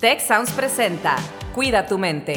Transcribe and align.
Tech 0.00 0.20
Sounds 0.20 0.52
presenta 0.52 1.16
Cuida 1.56 1.84
tu 1.84 1.98
mente. 1.98 2.36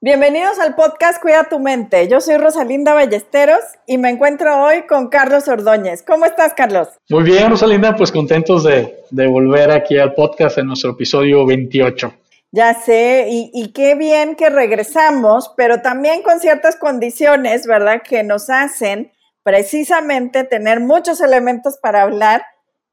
Bienvenidos 0.00 0.58
al 0.58 0.74
podcast 0.74 1.22
Cuida 1.22 1.48
tu 1.48 1.60
mente. 1.60 2.08
Yo 2.08 2.20
soy 2.20 2.38
Rosalinda 2.38 2.94
Ballesteros 2.94 3.60
y 3.86 3.96
me 3.96 4.10
encuentro 4.10 4.60
hoy 4.64 4.88
con 4.88 5.06
Carlos 5.06 5.46
Ordóñez. 5.46 6.02
¿Cómo 6.02 6.24
estás, 6.24 6.52
Carlos? 6.54 6.88
Muy 7.10 7.22
bien, 7.22 7.48
Rosalinda, 7.48 7.94
pues 7.94 8.10
contentos 8.10 8.64
de, 8.64 9.28
volver 9.28 9.70
aquí 9.70 9.98
al 9.98 10.14
podcast 10.14 10.58
en 10.58 10.66
nuestro 10.66 10.90
episodio 10.90 11.46
28. 11.46 12.12
Ya 12.50 12.74
sé, 12.74 13.28
y, 13.30 13.52
y, 13.54 13.72
qué 13.72 13.94
bien 13.94 14.34
que 14.34 14.50
regresamos, 14.50 15.52
pero 15.56 15.80
también 15.80 16.22
con 16.22 16.40
ciertas 16.40 16.74
condiciones, 16.74 17.68
¿verdad? 17.68 18.02
Que 18.02 18.24
nos 18.24 18.50
hacen 18.50 19.12
precisamente 19.44 20.42
tener 20.42 20.80
muchos 20.80 21.20
elementos 21.20 21.78
para 21.80 22.02
hablar 22.02 22.42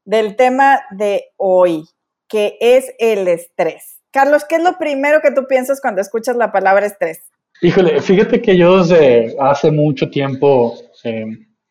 del 0.04 0.36
tema 0.36 0.82
de 0.90 1.30
hoy, 1.36 1.84
que 2.28 2.56
es 2.60 2.92
el 2.98 3.26
estrés. 3.26 4.00
Carlos, 4.12 4.44
¿qué 4.48 4.56
es 4.56 4.62
lo 4.62 4.78
primero 4.78 5.20
que 5.22 5.32
tú 5.32 5.46
piensas 5.48 5.80
cuando 5.80 6.00
escuchas 6.00 6.36
la 6.36 6.52
palabra 6.52 6.86
estrés? 6.86 7.20
Híjole, 7.62 8.00
fíjate 8.00 8.42
que 8.42 8.56
yo 8.56 8.84
desde 8.84 9.34
hace 9.40 9.70
mucho 9.70 10.10
tiempo 10.10 10.74
eh, 11.04 11.24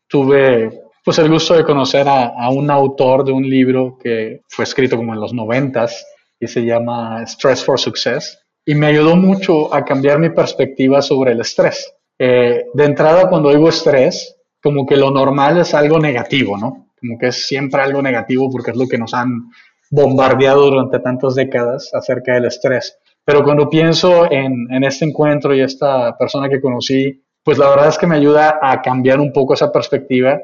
tuve 0.08 0.82
pues 1.04 1.18
el 1.20 1.30
gusto 1.30 1.56
de 1.56 1.64
conocer 1.64 2.08
a, 2.08 2.50
un 2.50 2.70
autor 2.70 3.26
de 3.26 3.32
un 3.32 3.44
libro 3.44 3.98
que 4.02 4.42
fue 4.48 4.64
escrito 4.64 4.98
como 4.98 5.14
en 5.14 5.20
los 5.20 5.34
noventas 5.34 6.06
y 6.40 6.48
se 6.48 6.62
llama 6.62 7.24
Stress 7.26 7.64
for 7.64 7.80
Success 7.80 8.40
y 8.66 8.76
me 8.76 8.88
ayudó 8.88 9.16
mucho 9.16 9.74
a 9.74 9.84
cambiar 9.84 10.20
mi 10.20 10.30
perspectiva 10.30 11.02
sobre 11.02 11.32
el 11.32 11.42
estrés. 11.42 11.94
Eh, 12.20 12.66
de 12.74 12.86
entrada, 12.86 13.28
cuando 13.28 13.50
oigo 13.50 13.68
estrés, 13.68 14.38
como 14.62 14.86
que 14.86 14.96
lo 14.96 15.12
normal 15.12 15.60
es 15.60 15.74
algo 15.74 16.00
negativo, 16.00 16.58
¿no? 16.58 16.88
Como 17.00 17.18
que 17.18 17.28
es 17.28 17.48
siempre 17.48 17.82
algo 17.82 18.02
negativo 18.02 18.50
porque 18.52 18.72
es 18.72 18.78
lo 18.78 18.88
que 18.88 18.98
nos 18.98 19.14
han 19.14 19.50
bombardeado 19.90 20.70
durante 20.70 21.00
tantas 21.00 21.36
décadas 21.36 21.90
acerca 21.94 22.34
del 22.34 22.46
estrés. 22.46 22.98
Pero 23.24 23.44
cuando 23.44 23.70
pienso 23.70 24.32
en, 24.32 24.84
este 24.84 25.06
encuentro 25.06 25.54
y 25.54 25.62
esta 25.62 26.18
persona 26.18 26.50
que 26.50 26.62
conocí, 26.62 27.24
pues 27.44 27.58
la 27.58 27.70
verdad 27.70 27.90
es 27.90 27.98
que 27.98 28.08
me 28.08 28.16
ayuda 28.16 28.60
a 28.62 28.82
cambiar 28.82 29.20
un 29.20 29.32
poco 29.32 29.54
esa 29.54 29.72
perspectiva 29.72 30.40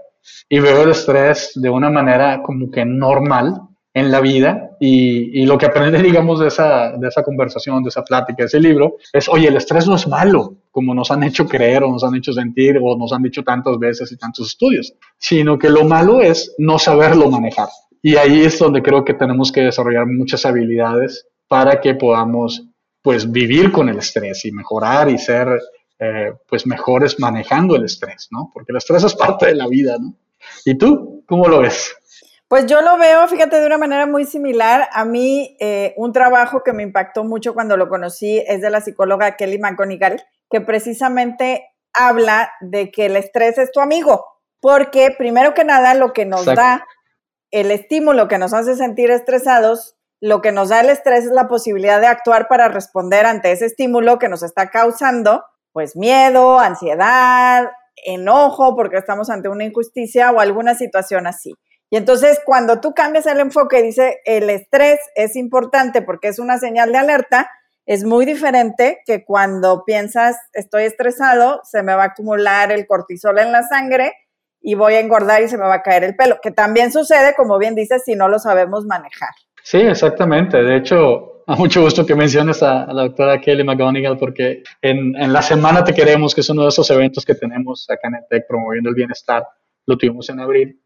y 0.50 0.60
veo 0.60 0.84
el 0.84 0.92
estrés 0.92 1.52
de 1.56 1.70
una 1.70 1.90
manera 1.90 2.42
como 2.42 2.70
que 2.70 2.86
normal 2.86 3.62
en 3.94 4.12
la 4.12 4.20
vida 4.20 4.67
y, 4.80 5.42
y, 5.42 5.46
lo 5.46 5.58
que 5.58 5.66
aprende, 5.66 6.02
digamos, 6.04 6.40
de 6.40 6.48
esa, 6.48 6.92
de 6.98 7.08
esa 7.08 7.24
conversación, 7.24 7.84
de 7.84 7.90
esa 7.90 8.04
plática, 8.04 8.44
de 8.44 8.48
ese 8.48 8.60
libro, 8.60 8.98
es, 9.14 9.28
oye, 9.30 9.48
el 9.48 9.58
estrés 9.58 9.88
no 9.88 9.96
es 9.96 10.08
malo, 10.08 10.56
como 10.72 10.94
nos 10.94 11.10
han 11.12 11.24
hecho 11.24 11.48
creer 11.48 11.84
o 11.84 11.92
nos 11.92 12.04
han 12.04 12.16
hecho 12.16 12.34
sentir 12.34 12.78
o 12.82 12.98
nos 12.98 13.12
han 13.14 13.24
dicho 13.24 13.44
tantas 13.44 13.78
veces 13.80 14.12
y 14.12 14.18
tantos 14.18 14.48
estudios, 14.48 14.94
sino 15.18 15.58
que 15.58 15.70
lo 15.70 15.84
malo 15.86 16.22
es 16.22 16.54
no 16.58 16.78
saberlo 16.78 17.30
manejar. 17.30 17.70
Y 18.02 18.16
ahí 18.16 18.42
es 18.42 18.60
donde 18.60 18.82
creo 18.82 19.04
que 19.04 19.14
tenemos 19.14 19.52
que 19.52 19.62
desarrollar 19.62 20.06
muchas 20.06 20.46
habilidades 20.46 21.28
para 21.48 21.82
que 21.82 21.96
podamos, 21.96 22.64
pues, 23.02 23.32
vivir 23.32 23.72
con 23.72 23.90
el 23.90 23.98
estrés 23.98 24.46
y 24.46 24.52
mejorar 24.52 25.10
y 25.10 25.18
ser, 25.18 25.48
eh, 26.00 26.34
pues, 26.48 26.68
mejores 26.68 27.20
manejando 27.20 27.76
el 27.76 27.86
estrés, 27.86 28.28
¿no? 28.32 28.52
Porque 28.54 28.72
el 28.72 28.78
estrés 28.78 29.04
es 29.04 29.16
parte 29.26 29.48
de 29.48 29.56
la 29.56 29.68
vida, 29.68 29.98
¿no? 30.00 30.14
¿Y 30.66 30.76
tú, 30.76 31.24
cómo 31.26 31.48
lo 31.48 31.62
ves? 31.62 31.96
Pues 32.50 32.66
yo 32.66 32.82
lo 32.82 32.98
veo, 32.98 33.28
fíjate, 33.28 33.60
de 33.60 33.66
una 33.66 33.78
manera 33.78 34.06
muy 34.06 34.26
similar. 34.26 34.88
A 34.94 35.04
mí, 35.04 35.58
eh, 35.60 35.94
un 35.98 36.14
trabajo 36.14 36.64
que 36.64 36.72
me 36.72 36.84
impactó 36.84 37.26
mucho 37.26 37.54
cuando 37.54 37.76
lo 37.76 37.90
conocí 37.90 38.42
es 38.48 38.62
de 38.62 38.70
la 38.70 38.80
psicóloga 38.80 39.36
Kelly 39.36 39.60
McGonigal, 39.60 40.24
que 40.50 40.62
precisamente 40.62 41.68
habla 41.94 42.52
de 42.62 42.90
que 42.90 43.08
el 43.08 43.18
estrés 43.18 43.58
es 43.58 43.72
tu 43.72 43.82
amigo, 43.82 44.26
porque 44.62 45.14
primero 45.18 45.54
que 45.54 45.66
nada 45.66 45.94
lo 45.94 46.14
que 46.14 46.26
nos 46.26 46.46
da 46.46 46.86
el 47.52 47.72
estímulo 47.72 48.28
que 48.28 48.38
nos 48.38 48.54
hace 48.54 48.76
sentir 48.76 49.12
estresados, 49.12 49.98
lo 50.22 50.42
que 50.42 50.52
nos 50.52 50.70
da 50.70 50.80
el 50.82 50.90
estrés 50.90 51.26
es 51.26 51.32
la 51.32 51.48
posibilidad 51.48 52.00
de 52.00 52.08
actuar 52.08 52.48
para 52.48 52.70
responder 52.70 53.26
ante 53.26 53.52
ese 53.52 53.66
estímulo 53.66 54.20
que 54.20 54.30
nos 54.30 54.42
está 54.44 54.70
causando, 54.70 55.44
pues 55.74 55.96
miedo, 55.96 56.60
ansiedad, 56.60 57.70
enojo 58.06 58.76
porque 58.76 58.98
estamos 58.98 59.30
ante 59.30 59.50
una 59.50 59.66
injusticia 59.66 60.32
o 60.32 60.40
alguna 60.40 60.76
situación 60.76 61.28
así. 61.28 61.54
Y 61.90 61.98
entonces 61.98 62.42
cuando 62.46 62.82
tú 62.82 62.94
cambias 62.94 63.26
el 63.28 63.40
enfoque 63.40 63.82
dice 63.82 64.20
el 64.26 64.50
estrés 64.50 65.00
es 65.16 65.36
importante 65.36 66.02
porque 66.02 66.28
es 66.28 66.40
una 66.40 66.58
señal 66.58 66.92
de 66.92 66.98
alerta, 66.98 67.50
es 67.86 68.04
muy 68.04 68.26
diferente 68.26 69.00
que 69.06 69.24
cuando 69.24 69.86
piensas 69.86 70.36
estoy 70.52 70.84
estresado, 70.84 71.62
se 71.64 71.84
me 71.84 71.96
va 71.96 72.04
a 72.04 72.08
acumular 72.08 72.72
el 72.74 72.86
cortisol 72.86 73.40
en 73.40 73.54
la 73.54 73.64
sangre 73.64 74.14
y 74.62 74.76
voy 74.76 74.96
a 74.96 75.00
engordar 75.00 75.42
y 75.42 75.48
se 75.48 75.58
me 75.58 75.64
va 75.64 75.76
a 75.76 75.82
caer 75.82 76.04
el 76.04 76.16
pelo, 76.18 76.40
que 76.42 76.52
también 76.52 76.92
sucede, 76.92 77.34
como 77.36 77.58
bien 77.58 77.76
dices, 77.76 78.04
si 78.04 78.16
no 78.16 78.28
lo 78.28 78.40
sabemos 78.40 78.86
manejar. 78.86 79.30
Sí, 79.64 79.78
exactamente. 79.78 80.62
De 80.62 80.76
hecho, 80.76 81.44
a 81.48 81.56
mucho 81.56 81.82
gusto 81.82 82.06
que 82.06 82.16
menciones 82.16 82.62
a, 82.62 82.88
la 82.92 83.04
doctora 83.04 83.40
Kelly 83.40 83.64
McGonigal 83.64 84.18
porque 84.18 84.64
en, 84.82 85.16
en, 85.16 85.32
la 85.32 85.42
semana 85.42 85.86
te 85.86 85.94
queremos, 85.94 86.36
que 86.36 86.42
es 86.42 86.50
uno 86.50 86.64
de 86.64 86.70
esos 86.70 86.90
eventos 86.92 87.24
que 87.24 87.36
tenemos 87.36 87.90
acá 87.90 88.10
en 88.10 88.16
el 88.16 88.24
TEC 88.30 88.48
promoviendo 88.50 88.90
el 88.90 88.96
bienestar, 88.96 89.48
lo 89.86 89.98
tuvimos 89.98 90.30
en 90.30 90.42
abril 90.42 90.82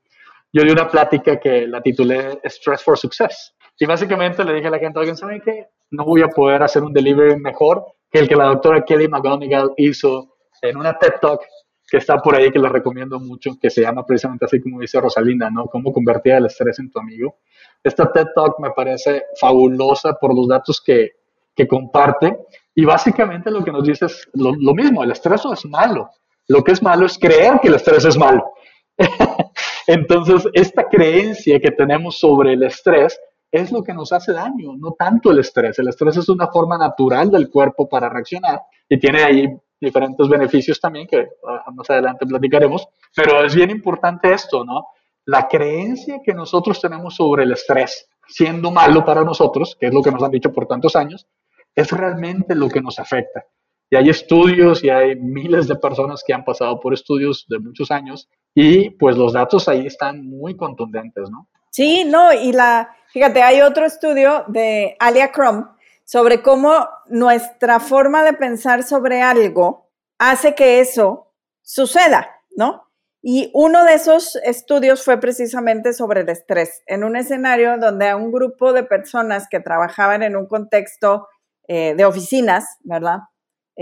yo 0.53 0.63
di 0.63 0.71
una 0.71 0.89
plática 0.89 1.39
que 1.39 1.67
la 1.67 1.81
titulé 1.81 2.39
Stress 2.43 2.83
for 2.83 2.97
Success. 2.97 3.53
Y 3.79 3.85
básicamente 3.85 4.43
le 4.43 4.53
dije 4.53 4.67
a 4.67 4.71
la 4.71 4.79
gente, 4.79 4.99
oigan, 4.99 5.17
¿saben 5.17 5.41
qué? 5.41 5.67
No 5.91 6.05
voy 6.05 6.21
a 6.21 6.27
poder 6.27 6.61
hacer 6.61 6.83
un 6.83 6.93
delivery 6.93 7.39
mejor 7.39 7.85
que 8.11 8.19
el 8.19 8.27
que 8.27 8.35
la 8.35 8.45
doctora 8.45 8.83
Kelly 8.83 9.07
McGonigal 9.07 9.71
hizo 9.77 10.35
en 10.61 10.77
una 10.77 10.97
TED 10.97 11.13
Talk 11.21 11.41
que 11.89 11.97
está 11.97 12.17
por 12.17 12.35
ahí, 12.35 12.51
que 12.51 12.59
la 12.59 12.69
recomiendo 12.69 13.19
mucho, 13.19 13.51
que 13.59 13.69
se 13.69 13.81
llama 13.81 14.05
precisamente 14.05 14.45
así 14.45 14.61
como 14.61 14.79
dice 14.79 14.99
Rosalinda, 15.01 15.49
¿no? 15.49 15.65
Cómo 15.65 15.91
convertir 15.91 16.33
el 16.33 16.45
estrés 16.45 16.79
en 16.79 16.89
tu 16.91 16.99
amigo. 16.99 17.39
Esta 17.83 18.11
TED 18.11 18.27
Talk 18.35 18.59
me 18.59 18.71
parece 18.71 19.23
fabulosa 19.39 20.13
por 20.13 20.35
los 20.35 20.47
datos 20.47 20.81
que, 20.85 21.09
que 21.55 21.67
comparte 21.67 22.37
y 22.75 22.85
básicamente 22.85 23.51
lo 23.51 23.63
que 23.63 23.71
nos 23.71 23.83
dice 23.83 24.05
es 24.05 24.29
lo, 24.33 24.53
lo 24.57 24.73
mismo, 24.73 25.03
el 25.03 25.11
estrés 25.11 25.41
es 25.51 25.65
malo. 25.65 26.09
Lo 26.47 26.63
que 26.63 26.71
es 26.73 26.81
malo 26.81 27.05
es 27.05 27.17
creer 27.17 27.59
que 27.61 27.67
el 27.67 27.75
estrés 27.75 28.05
es 28.05 28.17
malo. 28.17 28.53
Entonces, 29.93 30.47
esta 30.53 30.87
creencia 30.87 31.59
que 31.59 31.71
tenemos 31.71 32.17
sobre 32.17 32.53
el 32.53 32.63
estrés 32.63 33.19
es 33.51 33.73
lo 33.73 33.83
que 33.83 33.93
nos 33.93 34.13
hace 34.13 34.31
daño, 34.31 34.73
no 34.77 34.93
tanto 34.97 35.31
el 35.31 35.39
estrés. 35.39 35.79
El 35.79 35.89
estrés 35.89 36.15
es 36.15 36.29
una 36.29 36.47
forma 36.47 36.77
natural 36.77 37.29
del 37.29 37.49
cuerpo 37.49 37.89
para 37.89 38.07
reaccionar 38.07 38.61
y 38.87 38.97
tiene 38.97 39.21
ahí 39.21 39.47
diferentes 39.81 40.29
beneficios 40.29 40.79
también 40.79 41.07
que 41.07 41.27
ah, 41.45 41.69
más 41.73 41.89
adelante 41.89 42.25
platicaremos, 42.25 42.87
pero 43.13 43.43
es 43.43 43.53
bien 43.53 43.69
importante 43.69 44.33
esto, 44.33 44.63
¿no? 44.63 44.85
La 45.25 45.49
creencia 45.49 46.21
que 46.23 46.33
nosotros 46.33 46.79
tenemos 46.79 47.15
sobre 47.17 47.43
el 47.43 47.51
estrés, 47.51 48.07
siendo 48.29 48.71
malo 48.71 49.03
para 49.03 49.25
nosotros, 49.25 49.75
que 49.77 49.87
es 49.87 49.93
lo 49.93 50.01
que 50.01 50.11
nos 50.11 50.23
han 50.23 50.31
dicho 50.31 50.53
por 50.53 50.67
tantos 50.67 50.95
años, 50.95 51.27
es 51.75 51.91
realmente 51.91 52.55
lo 52.55 52.69
que 52.69 52.79
nos 52.79 52.97
afecta. 52.97 53.43
Y 53.91 53.97
hay 53.97 54.09
estudios 54.09 54.85
y 54.85 54.89
hay 54.89 55.17
miles 55.17 55.67
de 55.67 55.75
personas 55.75 56.23
que 56.25 56.33
han 56.33 56.45
pasado 56.45 56.79
por 56.79 56.93
estudios 56.93 57.45
de 57.49 57.59
muchos 57.59 57.91
años 57.91 58.29
y 58.55 58.91
pues 58.91 59.17
los 59.17 59.33
datos 59.33 59.67
ahí 59.67 59.85
están 59.85 60.25
muy 60.25 60.55
contundentes, 60.55 61.29
¿no? 61.29 61.49
Sí, 61.71 62.05
no, 62.05 62.31
y 62.31 62.53
la, 62.53 62.95
fíjate, 63.11 63.41
hay 63.41 63.59
otro 63.61 63.85
estudio 63.85 64.45
de 64.47 64.95
Alia 64.97 65.33
Crum 65.33 65.67
sobre 66.05 66.41
cómo 66.41 66.87
nuestra 67.07 67.81
forma 67.81 68.23
de 68.23 68.31
pensar 68.31 68.83
sobre 68.83 69.21
algo 69.21 69.89
hace 70.17 70.55
que 70.55 70.79
eso 70.79 71.33
suceda, 71.61 72.29
¿no? 72.55 72.87
Y 73.21 73.51
uno 73.53 73.83
de 73.83 73.95
esos 73.95 74.37
estudios 74.37 75.03
fue 75.03 75.19
precisamente 75.19 75.91
sobre 75.91 76.21
el 76.21 76.29
estrés, 76.29 76.81
en 76.87 77.03
un 77.03 77.17
escenario 77.17 77.77
donde 77.77 78.07
a 78.07 78.15
un 78.15 78.31
grupo 78.31 78.71
de 78.71 78.83
personas 78.83 79.47
que 79.49 79.59
trabajaban 79.59 80.23
en 80.23 80.37
un 80.37 80.47
contexto 80.47 81.27
eh, 81.67 81.93
de 81.95 82.05
oficinas, 82.05 82.65
¿verdad? 82.83 83.19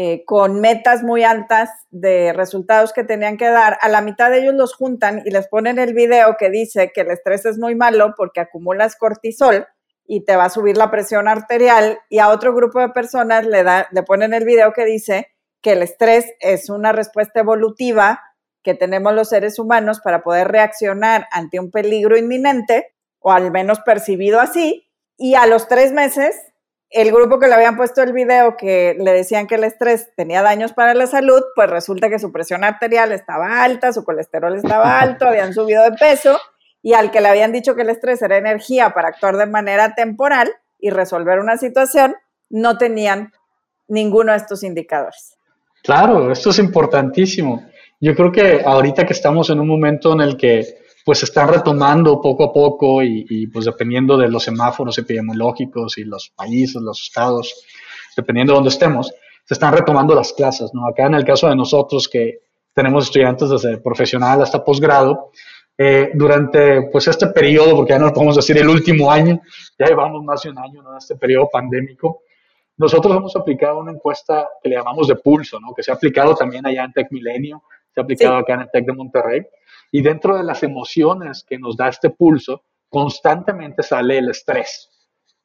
Eh, 0.01 0.23
con 0.23 0.61
metas 0.61 1.03
muy 1.03 1.25
altas 1.25 1.69
de 1.89 2.31
resultados 2.31 2.93
que 2.93 3.03
tenían 3.03 3.35
que 3.35 3.49
dar, 3.49 3.77
a 3.81 3.89
la 3.89 3.99
mitad 3.99 4.31
de 4.31 4.39
ellos 4.39 4.53
los 4.53 4.73
juntan 4.73 5.21
y 5.25 5.29
les 5.29 5.49
ponen 5.49 5.77
el 5.77 5.93
video 5.93 6.37
que 6.39 6.49
dice 6.49 6.93
que 6.95 7.01
el 7.01 7.11
estrés 7.11 7.45
es 7.45 7.57
muy 7.57 7.75
malo 7.75 8.13
porque 8.15 8.39
acumulas 8.39 8.95
cortisol 8.95 9.67
y 10.07 10.23
te 10.23 10.37
va 10.37 10.45
a 10.45 10.49
subir 10.49 10.77
la 10.77 10.89
presión 10.89 11.27
arterial 11.27 11.99
y 12.07 12.19
a 12.19 12.29
otro 12.29 12.55
grupo 12.55 12.79
de 12.79 12.91
personas 12.91 13.45
le, 13.45 13.61
da, 13.63 13.89
le 13.91 14.03
ponen 14.03 14.33
el 14.33 14.45
video 14.45 14.71
que 14.71 14.85
dice 14.85 15.27
que 15.61 15.73
el 15.73 15.81
estrés 15.81 16.31
es 16.39 16.69
una 16.69 16.93
respuesta 16.93 17.41
evolutiva 17.41 18.21
que 18.63 18.75
tenemos 18.75 19.13
los 19.13 19.27
seres 19.27 19.59
humanos 19.59 19.99
para 19.99 20.23
poder 20.23 20.47
reaccionar 20.47 21.27
ante 21.29 21.59
un 21.59 21.71
peligro 21.71 22.17
inminente, 22.17 22.95
o 23.19 23.33
al 23.33 23.51
menos 23.51 23.81
percibido 23.81 24.39
así, 24.39 24.89
y 25.17 25.35
a 25.35 25.45
los 25.45 25.67
tres 25.67 25.91
meses 25.91 26.37
el 26.91 27.11
grupo 27.11 27.39
que 27.39 27.47
le 27.47 27.53
habían 27.53 27.77
puesto 27.77 28.01
el 28.01 28.13
video 28.13 28.57
que 28.57 28.95
le 28.99 29.11
decían 29.11 29.45
que 29.45 29.55
el 29.55 29.63
estrés 29.63 30.09
tenía 30.15 30.41
daños 30.41 30.73
para 30.73 30.93
la 30.95 31.05
salud, 31.05 31.41
pues 31.55 31.69
resulta 31.69 32.09
que 32.09 32.17
su 32.17 32.31
presión 32.31 32.63
arterial 32.63 33.11
estaba 33.11 33.63
alta, 33.63 33.93
su 33.93 34.03
colesterol 34.03 34.55
estaba 34.55 34.99
alto, 35.01 35.27
habían 35.27 35.53
subido 35.53 35.83
de 35.83 35.91
peso 35.91 36.39
y 36.81 36.93
al 36.93 37.11
que 37.11 37.21
le 37.21 37.27
habían 37.27 37.51
dicho 37.51 37.75
que 37.75 37.83
el 37.83 37.89
estrés 37.89 38.21
era 38.21 38.37
energía 38.37 38.91
para 38.91 39.09
actuar 39.09 39.37
de 39.37 39.45
manera 39.45 39.93
temporal 39.93 40.49
y 40.79 40.89
resolver 40.89 41.39
una 41.39 41.57
situación, 41.57 42.15
no 42.49 42.77
tenían 42.77 43.33
ninguno 43.87 44.31
de 44.31 44.37
estos 44.37 44.63
indicadores. 44.63 45.37
Claro, 45.83 46.31
esto 46.31 46.49
es 46.49 46.59
importantísimo. 46.59 47.65
Yo 47.99 48.15
creo 48.15 48.31
que 48.31 48.61
ahorita 48.65 49.05
que 49.05 49.13
estamos 49.13 49.49
en 49.49 49.59
un 49.59 49.67
momento 49.67 50.13
en 50.13 50.21
el 50.21 50.37
que 50.37 50.79
pues 51.09 51.23
están 51.23 51.49
retomando 51.49 52.21
poco 52.21 52.43
a 52.43 52.53
poco 52.53 53.01
y, 53.01 53.25
y, 53.27 53.47
pues 53.47 53.65
dependiendo 53.65 54.15
de 54.15 54.29
los 54.29 54.43
semáforos 54.43 54.95
epidemiológicos 54.99 55.97
y 55.97 56.03
los 56.03 56.29
países, 56.29 56.79
los 56.79 57.01
estados, 57.01 57.65
dependiendo 58.15 58.53
de 58.53 58.57
dónde 58.57 58.69
estemos, 58.69 59.11
se 59.43 59.55
están 59.55 59.73
retomando 59.73 60.13
las 60.13 60.31
clases, 60.33 60.71
¿no? 60.71 60.85
Acá 60.85 61.07
en 61.07 61.15
el 61.15 61.25
caso 61.25 61.49
de 61.49 61.55
nosotros 61.55 62.07
que 62.07 62.41
tenemos 62.75 63.05
estudiantes 63.05 63.49
desde 63.49 63.79
profesional 63.79 64.39
hasta 64.43 64.63
posgrado, 64.63 65.31
eh, 65.75 66.11
durante 66.13 66.83
pues 66.91 67.07
este 67.07 67.25
periodo, 67.29 67.75
porque 67.77 67.93
ya 67.93 67.97
no 67.97 68.13
podemos 68.13 68.35
decir 68.35 68.59
el 68.59 68.69
último 68.69 69.11
año, 69.11 69.41
ya 69.79 69.87
llevamos 69.87 70.23
más 70.23 70.43
de 70.43 70.51
un 70.51 70.59
año 70.59 70.83
en 70.91 70.95
este 70.95 71.15
periodo 71.15 71.49
pandémico, 71.51 72.21
nosotros 72.77 73.17
hemos 73.17 73.35
aplicado 73.35 73.79
una 73.79 73.93
encuesta 73.93 74.47
que 74.61 74.69
le 74.69 74.75
llamamos 74.75 75.07
de 75.07 75.15
pulso, 75.15 75.59
¿no? 75.59 75.73
que 75.73 75.81
se 75.81 75.89
ha 75.89 75.95
aplicado 75.95 76.35
también 76.35 76.67
allá 76.67 76.83
en 76.83 76.93
Tech 76.93 77.07
Milenio, 77.09 77.63
se 77.95 77.99
ha 77.99 78.03
aplicado 78.03 78.35
acá 78.35 78.53
en 78.53 78.59
el 78.61 78.69
Tech 78.71 78.85
de 78.85 78.93
Monterrey, 78.93 79.47
y 79.91 80.01
dentro 80.01 80.37
de 80.37 80.43
las 80.43 80.63
emociones 80.63 81.43
que 81.47 81.57
nos 81.57 81.75
da 81.75 81.89
este 81.89 82.09
pulso, 82.09 82.63
constantemente 82.89 83.83
sale 83.83 84.17
el 84.17 84.29
estrés. 84.29 84.89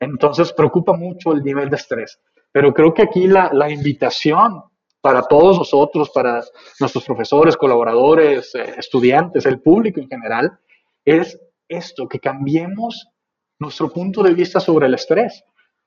Entonces 0.01 0.53
preocupa 0.53 0.93
mucho 0.93 1.33
el 1.33 1.43
nivel 1.43 1.71
de 1.71 1.77
estrés. 1.77 2.21
Pero 2.53 2.73
creo 2.73 2.95
que 2.95 3.03
aquí 3.03 3.27
la, 3.27 3.71
invitación 3.71 4.63
para 5.01 5.23
todos 5.23 5.59
nosotros, 5.59 6.11
para 6.11 6.43
nuestros 6.81 7.05
profesores, 7.05 7.57
colaboradores, 7.57 8.55
eh, 8.55 8.75
estudiantes, 8.79 9.45
el 9.45 9.61
público 9.61 10.01
en 10.01 10.09
general, 10.09 10.59
es 11.05 11.39
esto, 11.69 12.09
que 12.09 12.21
cambiemos 12.21 13.09
nuestro 13.59 13.91
punto 13.91 14.23
de 14.23 14.35
vista 14.35 14.61
sobre 14.61 14.87
el 14.87 14.95
estrés 14.95 15.45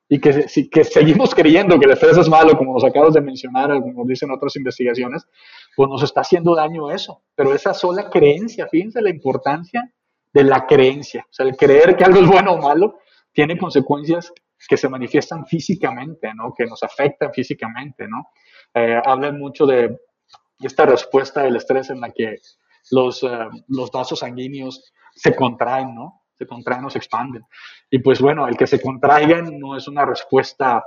y 0.09 0.19
que, 0.19 0.45
que 0.71 0.83
seguimos 0.83 1.35
creyendo 1.35 1.77
que 1.79 1.85
el 1.85 1.91
estrés 1.91 2.17
es 2.17 2.29
malo, 2.29 2.57
como 2.57 2.73
nos 2.73 2.83
acabas 2.83 3.13
de 3.13 3.21
mencionar, 3.21 3.69
como 3.81 4.05
dicen 4.05 4.31
otras 4.31 4.55
investigaciones, 4.55 5.27
pues 5.75 5.89
nos 5.89 6.01
está 6.03 6.21
haciendo 6.21 6.55
daño 6.55 6.89
eso. 6.91 7.23
Pero 7.35 7.53
esa 7.53 7.73
sola 7.73 8.09
creencia, 8.09 8.67
fíjense 8.71 9.01
la 9.01 9.09
importancia 9.09 9.91
de 10.33 10.43
la 10.43 10.65
creencia, 10.65 11.25
o 11.29 11.33
sea, 11.33 11.45
el 11.45 11.55
creer 11.55 11.95
que 11.95 12.03
algo 12.03 12.19
es 12.19 12.27
bueno 12.27 12.53
o 12.53 12.61
malo 12.61 12.99
tiene 13.33 13.57
consecuencias 13.57 14.31
que 14.67 14.77
se 14.77 14.89
manifiestan 14.89 15.45
físicamente, 15.45 16.33
¿no? 16.33 16.53
Que 16.55 16.65
nos 16.65 16.83
afectan 16.83 17.31
físicamente, 17.33 18.07
¿no? 18.07 18.29
Eh, 18.73 18.99
hablan 19.05 19.37
mucho 19.39 19.65
de 19.65 19.97
esta 20.59 20.85
respuesta 20.85 21.43
del 21.43 21.55
estrés 21.55 21.89
en 21.89 22.01
la 22.01 22.11
que 22.11 22.37
los, 22.91 23.23
eh, 23.23 23.29
los 23.67 23.91
vasos 23.91 24.19
sanguíneos 24.19 24.93
se 25.15 25.35
contraen, 25.35 25.93
¿no? 25.93 26.23
Se 26.37 26.45
contraen 26.45 26.85
o 26.85 26.89
se 26.89 26.99
expanden. 26.99 27.43
Y 27.89 27.99
pues 27.99 28.21
bueno, 28.21 28.47
el 28.47 28.57
que 28.57 28.67
se 28.67 28.81
contraigan 28.81 29.59
no 29.59 29.75
es 29.75 29.87
una 29.87 30.05
respuesta 30.05 30.83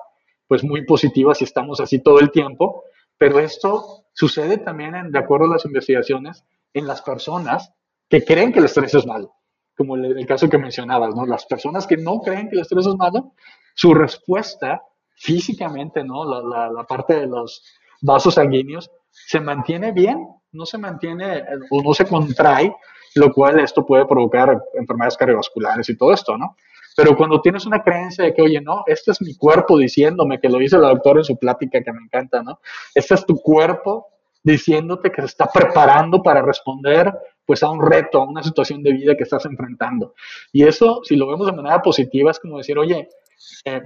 pues 0.47 0.65
muy 0.65 0.85
positiva 0.85 1.35
si 1.35 1.45
estamos 1.45 1.81
así 1.81 2.01
todo 2.01 2.19
el 2.21 2.31
tiempo, 2.31 2.85
pero 3.17 3.39
esto 3.39 4.07
sucede 4.13 4.59
también, 4.59 5.13
de 5.13 5.19
acuerdo 5.19 5.47
a 5.47 5.51
las 5.51 5.65
investigaciones, 5.65 6.45
en 6.73 6.87
las 6.87 7.03
personas 7.03 7.73
que 8.09 8.25
creen 8.25 8.53
que 8.53 8.59
el 8.59 8.65
estrés 8.65 8.95
es 8.95 9.07
malo, 9.07 9.33
como 9.77 9.97
el, 9.97 10.27
caso 10.27 10.49
que 10.49 10.59
mencionabas, 10.59 11.15
¿no? 11.15 11.25
Las 11.27 11.47
personas 11.47 11.87
que 11.87 11.97
no 11.97 12.21
creen 12.21 12.49
que 12.49 12.57
el 12.57 12.63
estrés 12.63 12.87
es 12.87 12.97
malo, 12.97 13.33
su 13.75 13.95
respuesta 13.95 14.83
físicamente, 15.15 16.03
¿no? 16.03 16.25
La, 16.25 16.69
la, 16.71 16.85
parte 16.85 17.15
de 17.15 17.27
los 17.27 17.63
vasos 18.01 18.35
sanguíneos 18.35 18.91
se 19.11 19.41
mantiene 19.41 19.93
bien, 19.93 20.27
no 20.53 20.67
se 20.67 20.79
mantiene 20.79 21.45
o 21.71 21.83
no 21.83 21.95
se 21.95 22.07
contrae, 22.07 22.75
lo 23.15 23.33
cual 23.33 23.61
esto 23.61 23.85
puede 23.85 24.07
provocar 24.07 24.63
enfermedades 24.75 25.17
cardiovasculares 25.17 25.89
y 25.89 25.97
todo 25.97 26.13
esto, 26.13 26.37
¿no? 26.37 26.57
Pero 26.97 27.17
cuando 27.17 27.41
tienes 27.41 27.67
una 27.67 27.83
creencia 27.83 28.25
de 28.25 28.35
que, 28.35 28.43
oye, 28.43 28.61
no, 28.61 28.83
este 28.87 29.13
es 29.13 29.23
mi 29.23 29.35
cuerpo 29.35 29.79
diciéndome, 29.79 30.41
que 30.41 30.49
lo 30.49 30.59
dice 30.59 30.77
la 30.79 30.89
doctora 30.89 31.21
en 31.21 31.25
su 31.25 31.39
plática 31.39 31.83
que 31.83 31.93
me 31.93 32.03
encanta, 32.03 32.43
¿no? 32.43 32.61
Este 32.95 33.15
es 33.15 33.25
tu 33.25 33.37
cuerpo 33.37 34.09
diciéndote 34.43 35.11
que 35.11 35.23
se 35.23 35.27
está 35.27 35.47
preparando 35.47 36.23
para 36.23 36.43
responder 36.43 37.13
pues 37.45 37.63
a 37.63 37.71
un 37.71 37.85
reto, 37.85 38.23
a 38.23 38.29
una 38.29 38.43
situación 38.43 38.83
de 38.83 38.93
vida 38.93 39.17
que 39.17 39.25
estás 39.25 39.45
enfrentando. 39.45 40.15
Y 40.53 40.65
eso, 40.65 41.01
si 41.03 41.17
lo 41.17 41.27
vemos 41.27 41.47
de 41.47 41.53
manera 41.53 41.83
positiva, 41.83 42.31
es 42.31 42.39
como 42.39 42.59
decir, 42.59 42.79
oye, 42.79 43.09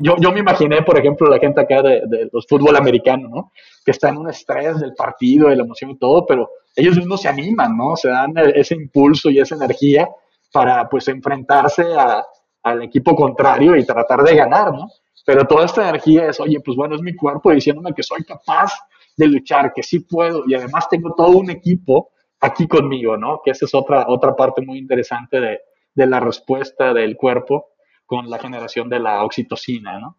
yo, 0.00 0.16
yo, 0.18 0.32
me 0.32 0.40
imaginé, 0.40 0.82
por 0.82 0.98
ejemplo, 0.98 1.28
la 1.28 1.38
gente 1.38 1.60
acá 1.60 1.82
de, 1.82 2.02
de, 2.06 2.28
los 2.32 2.46
fútbol 2.46 2.76
americano, 2.76 3.28
¿no? 3.28 3.52
Que 3.84 3.90
está 3.90 4.08
en 4.08 4.18
un 4.18 4.28
estrés 4.28 4.80
del 4.80 4.94
partido, 4.94 5.48
de 5.48 5.56
la 5.56 5.64
emoción 5.64 5.90
y 5.90 5.98
todo, 5.98 6.26
pero 6.26 6.50
ellos 6.74 6.96
mismos 6.96 7.22
se 7.22 7.28
animan, 7.28 7.76
¿no? 7.76 7.96
Se 7.96 8.08
dan 8.08 8.34
ese 8.36 8.74
impulso 8.74 9.30
y 9.30 9.38
esa 9.38 9.54
energía 9.54 10.08
para, 10.52 10.88
pues, 10.88 11.08
enfrentarse 11.08 11.84
a, 11.96 12.24
al 12.62 12.82
equipo 12.82 13.14
contrario 13.14 13.76
y 13.76 13.84
tratar 13.84 14.22
de 14.22 14.34
ganar, 14.34 14.72
¿no? 14.72 14.88
Pero 15.26 15.46
toda 15.46 15.64
esta 15.64 15.88
energía 15.88 16.28
es, 16.28 16.40
oye, 16.40 16.60
pues 16.60 16.76
bueno, 16.76 16.96
es 16.96 17.02
mi 17.02 17.14
cuerpo 17.14 17.50
diciéndome 17.50 17.94
que 17.94 18.02
soy 18.02 18.24
capaz 18.24 18.72
de 19.16 19.26
luchar, 19.26 19.72
que 19.72 19.82
sí 19.82 20.00
puedo, 20.00 20.44
y 20.46 20.54
además 20.54 20.88
tengo 20.88 21.14
todo 21.14 21.38
un 21.38 21.50
equipo 21.50 22.10
aquí 22.40 22.66
conmigo, 22.66 23.16
¿no? 23.16 23.40
Que 23.44 23.52
esa 23.52 23.66
es 23.66 23.74
otra, 23.74 24.06
otra 24.08 24.34
parte 24.34 24.62
muy 24.62 24.78
interesante 24.78 25.40
de, 25.40 25.60
de 25.94 26.06
la 26.06 26.20
respuesta 26.20 26.92
del 26.92 27.16
cuerpo 27.16 27.73
con 28.06 28.30
la 28.30 28.38
generación 28.38 28.88
de 28.88 29.00
la 29.00 29.24
oxitocina, 29.24 29.98
¿no? 29.98 30.16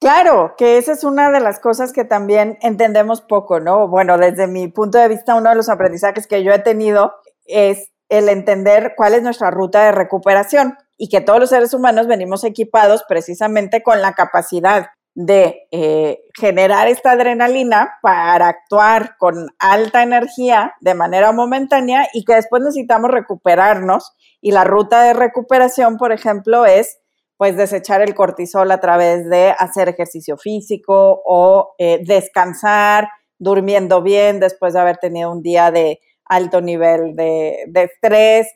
Claro, 0.00 0.54
que 0.56 0.78
esa 0.78 0.92
es 0.92 1.02
una 1.02 1.30
de 1.30 1.40
las 1.40 1.58
cosas 1.58 1.92
que 1.92 2.04
también 2.04 2.56
entendemos 2.62 3.20
poco, 3.20 3.58
¿no? 3.58 3.88
Bueno, 3.88 4.16
desde 4.16 4.46
mi 4.46 4.68
punto 4.68 4.98
de 4.98 5.08
vista, 5.08 5.34
uno 5.34 5.50
de 5.50 5.56
los 5.56 5.68
aprendizajes 5.68 6.28
que 6.28 6.44
yo 6.44 6.52
he 6.52 6.60
tenido 6.60 7.14
es 7.46 7.90
el 8.08 8.28
entender 8.28 8.94
cuál 8.96 9.14
es 9.14 9.22
nuestra 9.22 9.50
ruta 9.50 9.84
de 9.84 9.92
recuperación 9.92 10.76
y 10.96 11.08
que 11.08 11.20
todos 11.20 11.40
los 11.40 11.50
seres 11.50 11.74
humanos 11.74 12.06
venimos 12.06 12.44
equipados 12.44 13.04
precisamente 13.08 13.82
con 13.82 14.00
la 14.00 14.12
capacidad 14.12 14.86
de 15.14 15.66
eh, 15.72 16.20
generar 16.38 16.86
esta 16.86 17.10
adrenalina 17.10 17.98
para 18.00 18.46
actuar 18.46 19.16
con 19.18 19.48
alta 19.58 20.04
energía 20.04 20.74
de 20.80 20.94
manera 20.94 21.32
momentánea 21.32 22.06
y 22.12 22.24
que 22.24 22.34
después 22.34 22.62
necesitamos 22.62 23.10
recuperarnos. 23.10 24.12
Y 24.40 24.52
la 24.52 24.62
ruta 24.62 25.02
de 25.02 25.14
recuperación, 25.14 25.96
por 25.96 26.12
ejemplo, 26.12 26.66
es 26.66 27.00
pues 27.38 27.56
desechar 27.56 28.02
el 28.02 28.14
cortisol 28.14 28.70
a 28.72 28.80
través 28.80 29.30
de 29.30 29.54
hacer 29.56 29.88
ejercicio 29.88 30.36
físico 30.36 31.22
o 31.24 31.74
eh, 31.78 32.00
descansar, 32.04 33.08
durmiendo 33.38 34.02
bien 34.02 34.40
después 34.40 34.74
de 34.74 34.80
haber 34.80 34.98
tenido 34.98 35.30
un 35.30 35.40
día 35.40 35.70
de 35.70 36.00
alto 36.24 36.60
nivel 36.60 37.14
de, 37.14 37.64
de 37.68 37.84
estrés, 37.84 38.48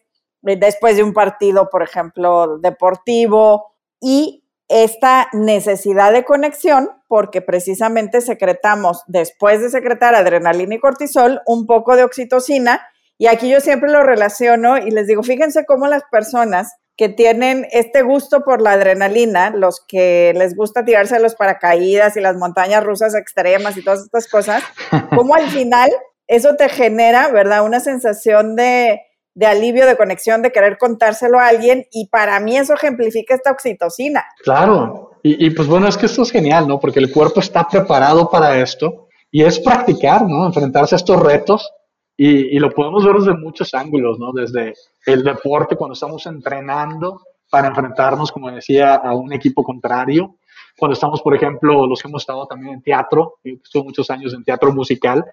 eh, 0.45 0.57
después 0.57 0.97
de 0.97 1.05
un 1.05 1.13
partido, 1.13 1.71
por 1.71 1.85
ejemplo, 1.85 2.59
deportivo, 2.59 3.73
y 4.01 4.45
esta 4.69 5.29
necesidad 5.33 6.13
de 6.13 6.25
conexión, 6.25 6.91
porque 7.07 7.41
precisamente 7.41 8.21
secretamos, 8.21 9.05
después 9.07 9.61
de 9.61 9.71
secretar 9.71 10.17
adrenalina 10.17 10.75
y 10.75 10.81
cortisol, 10.81 11.41
un 11.47 11.67
poco 11.67 11.95
de 11.95 12.03
oxitocina, 12.03 12.85
y 13.17 13.29
aquí 13.29 13.49
yo 13.49 13.61
siempre 13.61 13.93
lo 13.93 14.03
relaciono 14.03 14.79
y 14.79 14.91
les 14.91 15.07
digo, 15.07 15.23
fíjense 15.23 15.65
cómo 15.67 15.87
las 15.87 16.03
personas 16.11 16.75
que 17.03 17.09
tienen 17.09 17.67
este 17.73 18.03
gusto 18.03 18.45
por 18.45 18.63
la 18.63 18.75
adrenalina, 18.75 19.51
los 19.51 19.85
que 19.89 20.33
les 20.37 20.55
gusta 20.55 20.85
tirarse 20.85 21.19
los 21.19 21.35
paracaídas 21.35 22.17
y 22.17 22.21
las 22.21 22.37
montañas 22.37 22.85
rusas 22.85 23.17
extremas 23.17 23.77
y 23.77 23.83
todas 23.83 24.03
estas 24.03 24.29
cosas, 24.29 24.63
como 25.11 25.35
al 25.35 25.49
final 25.49 25.91
eso 26.29 26.55
te 26.55 26.69
genera, 26.69 27.27
¿verdad? 27.33 27.65
Una 27.65 27.81
sensación 27.81 28.55
de, 28.55 29.01
de 29.35 29.47
alivio, 29.47 29.85
de 29.85 29.97
conexión, 29.97 30.43
de 30.43 30.53
querer 30.53 30.79
contárselo 30.79 31.41
a 31.41 31.49
alguien 31.49 31.87
y 31.91 32.07
para 32.07 32.39
mí 32.39 32.57
eso 32.57 32.75
ejemplifica 32.75 33.35
esta 33.35 33.51
oxitocina. 33.51 34.25
Claro, 34.45 35.11
y, 35.25 35.45
y 35.45 35.51
pues 35.51 35.67
bueno, 35.67 35.89
es 35.89 35.97
que 35.97 36.07
esto 36.07 36.23
es 36.23 36.31
genial, 36.31 36.69
¿no? 36.69 36.79
Porque 36.79 37.01
el 37.01 37.11
cuerpo 37.11 37.41
está 37.41 37.67
preparado 37.67 38.31
para 38.31 38.61
esto 38.61 39.09
y 39.29 39.43
es 39.43 39.59
practicar, 39.59 40.23
¿no? 40.23 40.47
Enfrentarse 40.47 40.95
a 40.95 40.99
estos 40.99 41.21
retos 41.21 41.69
y, 42.17 42.57
y, 42.57 42.59
lo 42.59 42.71
podemos 42.71 43.05
ver 43.05 43.17
desde 43.17 43.37
muchos 43.37 43.73
ángulos, 43.75 44.19
¿no? 44.19 44.33
Desde 44.33 44.75
el 45.07 45.23
deporte, 45.23 45.77
cuando 45.77 45.95
estamos 45.95 46.25
entrenando 46.27 47.21
para 47.51 47.69
enfrentarnos, 47.69 48.33
como 48.33 48.51
decía, 48.51 48.95
a 48.95 49.15
un 49.15 49.33
equipo 49.33 49.63
contrario. 49.63 50.37
Cuando 50.79 50.95
estamos, 50.95 51.23
por 51.23 51.35
ejemplo, 51.35 51.87
los 51.87 52.01
que 52.01 52.09
hemos 52.09 52.23
estado 52.23 52.47
también 52.47 52.75
en 52.75 52.83
teatro, 52.83 53.39
estuve 53.45 53.85
muchos 53.85 54.11
años 54.11 54.35
en 54.35 54.43
teatro 54.43 54.73
musical, 54.73 55.25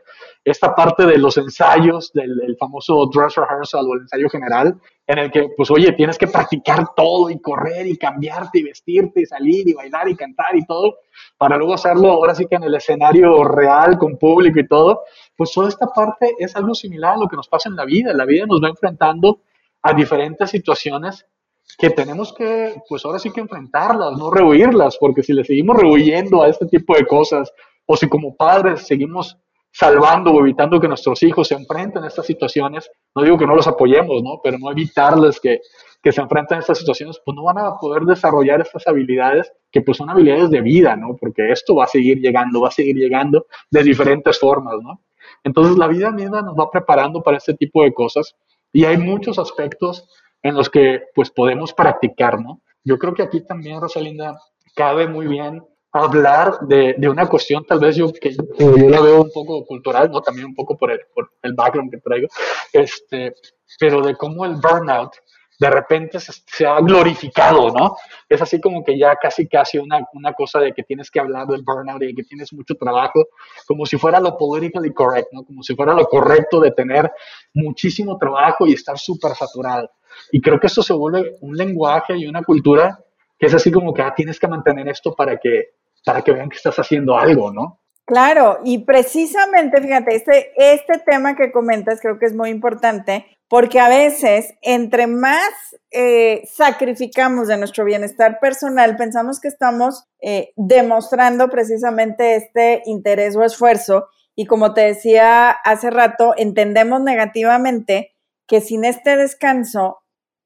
esta 0.44 0.76
parte 0.76 1.06
de 1.06 1.18
los 1.18 1.38
ensayos, 1.38 2.12
del, 2.14 2.36
del 2.38 2.58
famoso 2.58 3.10
dress 3.12 3.36
rehearsal 3.36 3.86
o 3.88 3.94
el 3.96 4.02
ensayo 4.02 4.30
general, 4.30 4.80
en 5.08 5.18
el 5.18 5.32
que, 5.32 5.50
pues, 5.58 5.72
oye, 5.72 5.92
tienes 5.94 6.18
que 6.18 6.28
practicar 6.28 6.94
todo 6.96 7.30
y 7.30 7.40
correr 7.40 7.88
y 7.88 7.98
cambiarte 7.98 8.60
y 8.60 8.64
vestirte 8.64 9.22
y 9.22 9.26
salir 9.26 9.68
y 9.68 9.74
bailar 9.74 10.08
y 10.08 10.16
cantar 10.16 10.56
y 10.56 10.66
todo, 10.66 10.98
para 11.38 11.58
luego 11.58 11.74
hacerlo 11.74 12.12
ahora 12.12 12.36
sí 12.36 12.46
que 12.46 12.56
en 12.56 12.64
el 12.64 12.76
escenario 12.76 13.44
real, 13.44 13.98
con 13.98 14.18
público 14.18 14.60
y 14.60 14.68
todo, 14.68 15.04
pues 15.36 15.52
toda 15.52 15.70
esta 15.70 15.88
parte 15.88 16.36
es 16.38 16.56
algo 16.56 16.76
similar 16.76 17.14
a 17.14 17.18
lo 17.18 17.28
que 17.28 17.36
nos 17.36 17.48
pasa 17.48 17.70
en 17.70 17.76
la 17.76 17.86
vida. 17.86 18.14
La 18.14 18.26
vida 18.26 18.46
nos 18.46 18.62
va 18.62 18.70
enfrentando 18.70 19.40
a 19.82 19.94
diferentes 19.94 20.50
situaciones 20.50 21.26
que 21.78 21.90
tenemos 21.90 22.34
que, 22.34 22.76
pues 22.88 23.06
ahora 23.06 23.20
sí 23.20 23.32
que 23.32 23.42
enfrentarlas, 23.42 24.18
no 24.18 24.32
rehuirlas, 24.32 24.98
porque 24.98 25.24
si 25.24 25.34
le 25.34 25.44
seguimos 25.44 25.78
rehuyendo 25.78 26.44
a 26.44 26.50
este 26.50 26.66
tipo 26.66 26.96
de 26.96 27.06
cosas, 27.06 27.52
o 27.86 27.96
si 27.96 28.08
como 28.08 28.36
padres 28.36 28.86
seguimos 28.86 29.38
salvando 29.72 30.32
o 30.32 30.40
evitando 30.40 30.80
que 30.80 30.88
nuestros 30.88 31.22
hijos 31.24 31.48
se 31.48 31.56
enfrenten 31.56 32.04
a 32.04 32.08
estas 32.08 32.26
situaciones, 32.26 32.90
no 33.16 33.24
digo 33.24 33.38
que 33.38 33.46
no 33.46 33.56
los 33.56 33.68
apoyemos, 33.68 34.22
¿no? 34.24 34.42
Pero 34.44 34.58
no 34.58 34.72
evitarles 34.72 35.40
que, 35.40 35.62
que 36.02 36.12
se 36.12 36.22
enfrenten 36.22 36.58
a 36.58 36.62
estas 36.62 36.80
situaciones, 36.80 37.22
pues 37.24 37.36
no 37.36 37.44
van 37.44 37.60
a 37.60 37.78
poder 37.78 38.04
desarrollar 38.04 38.62
estas 38.62 38.88
habilidades 38.88 39.52
que 39.72 39.82
pues 39.82 39.98
son 39.98 40.10
habilidades 40.10 40.50
de 40.50 40.62
vida, 40.62 40.96
¿no? 40.96 41.16
Porque 41.20 41.52
esto 41.52 41.76
va 41.76 41.86
a 41.86 41.88
seguir 41.88 42.20
llegando, 42.20 42.62
va 42.62 42.70
a 42.70 42.72
seguir 42.72 42.96
llegando 42.96 43.46
de 43.70 43.84
diferentes 43.84 44.40
formas, 44.40 44.76
¿no? 44.82 45.02
Entonces 45.44 45.78
la 45.78 45.88
vida 45.88 46.12
misma 46.12 46.42
nos 46.42 46.56
va 46.56 46.70
preparando 46.72 47.22
para 47.22 47.38
este 47.38 47.54
tipo 47.54 47.84
de 47.84 47.94
cosas 47.94 48.36
y 48.74 48.86
hay 48.86 48.98
muchos 48.98 49.40
aspectos 49.40 50.08
en 50.42 50.56
los 50.56 50.70
que 50.70 51.04
pues 51.14 51.30
podemos 51.30 51.74
practicar, 51.74 52.40
¿no? 52.40 52.62
Yo 52.84 52.98
creo 52.98 53.14
que 53.14 53.24
aquí 53.24 53.42
también, 53.42 53.82
Rosalinda, 53.82 54.40
cabe 54.76 55.08
muy 55.08 55.28
bien 55.28 55.64
hablar 55.92 56.60
de, 56.62 56.96
de 56.98 57.10
una 57.10 57.28
cuestión, 57.28 57.66
tal 57.66 57.80
vez 57.80 57.96
yo 57.96 58.12
que 58.14 58.32
yo 58.32 58.90
la 58.90 59.02
veo 59.02 59.24
un 59.24 59.32
poco 59.34 59.66
cultural, 59.66 60.12
¿no? 60.12 60.22
También 60.22 60.48
un 60.48 60.56
poco 60.56 60.78
por 60.78 60.92
el, 60.92 61.00
por 61.14 61.32
el 61.42 61.54
background 61.54 61.92
que 61.92 61.98
traigo, 61.98 62.28
este, 62.72 63.34
pero 63.80 64.02
de 64.02 64.16
cómo 64.16 64.46
el 64.46 64.56
burnout 64.56 65.14
de 65.60 65.70
repente 65.70 66.20
se, 66.22 66.66
ha 66.66 66.80
glorificado, 66.80 67.70
¿no? 67.72 67.98
Es 68.30 68.42
así 68.42 68.62
como 68.62 68.82
que 68.82 68.98
ya 68.98 69.18
casi 69.18 69.46
casi 69.46 69.78
una, 69.78 70.00
una, 70.14 70.32
cosa 70.32 70.60
de 70.60 70.72
que 70.72 70.84
tienes 70.84 71.12
que 71.12 71.20
hablar 71.20 71.48
del 71.48 71.64
burnout 71.64 72.02
y 72.02 72.16
que 72.16 72.24
tienes 72.24 72.54
mucho 72.54 72.76
trabajo, 72.76 73.28
como 73.68 73.86
si 73.86 73.98
fuera 73.98 74.22
lo 74.22 74.38
politically 74.38 74.94
correct, 74.94 75.28
¿no? 75.34 75.44
Como 75.44 75.62
si 75.62 75.76
fuera 75.76 75.94
lo 75.94 76.06
correcto 76.06 76.62
de 76.62 76.72
tener 76.72 77.12
muchísimo 77.54 78.18
trabajo 78.18 78.68
y 78.68 78.74
estar 78.74 78.98
súper 78.98 79.36
saturado. 79.36 79.92
Y 80.32 80.42
creo 80.42 80.60
que 80.60 80.68
esto 80.68 80.84
se 80.84 80.94
vuelve 80.94 81.36
un 81.42 81.56
lenguaje 81.56 82.18
y 82.18 82.28
una 82.28 82.44
cultura 82.44 83.00
que 83.38 83.46
es 83.48 83.54
así 83.54 83.72
como 83.72 83.94
que 83.94 84.02
ah, 84.02 84.14
tienes 84.16 84.40
que 84.40 84.48
mantener 84.48 84.88
esto 84.90 85.16
para 85.16 85.38
que, 85.38 85.70
para 86.04 86.22
que 86.22 86.34
vean 86.34 86.50
que 86.50 86.58
estás 86.58 86.78
haciendo 86.78 87.18
algo, 87.18 87.52
¿no? 87.54 87.80
Claro, 88.06 88.60
y 88.66 88.80
precisamente, 88.80 89.80
fíjate, 89.82 90.16
este, 90.16 90.52
este 90.58 90.98
tema 91.06 91.36
que 91.36 91.52
comentas 91.52 92.00
creo 92.02 92.18
que 92.18 92.26
es 92.26 92.36
muy 92.36 92.50
importante 92.50 93.26
porque 93.48 93.80
a 93.80 93.88
veces 93.90 94.54
entre 94.62 95.08
más 95.08 95.52
eh, 95.92 96.44
sacrificamos 96.52 97.48
de 97.48 97.58
nuestro 97.58 97.86
bienestar 97.86 98.40
personal, 98.40 98.96
pensamos 98.96 99.40
que 99.40 99.48
estamos 99.48 100.06
eh, 100.22 100.54
demostrando 100.56 101.50
precisamente 101.50 102.36
este 102.36 102.82
interés 102.86 103.36
o 103.36 103.44
esfuerzo 103.44 104.08
y 104.36 104.46
como 104.46 104.74
te 104.74 104.82
decía 104.82 105.50
hace 105.50 105.90
rato, 105.90 106.34
entendemos 106.38 107.02
negativamente 107.02 108.16
que 108.48 108.62
sin 108.62 108.86
este 108.86 109.18
descanso 109.18 109.99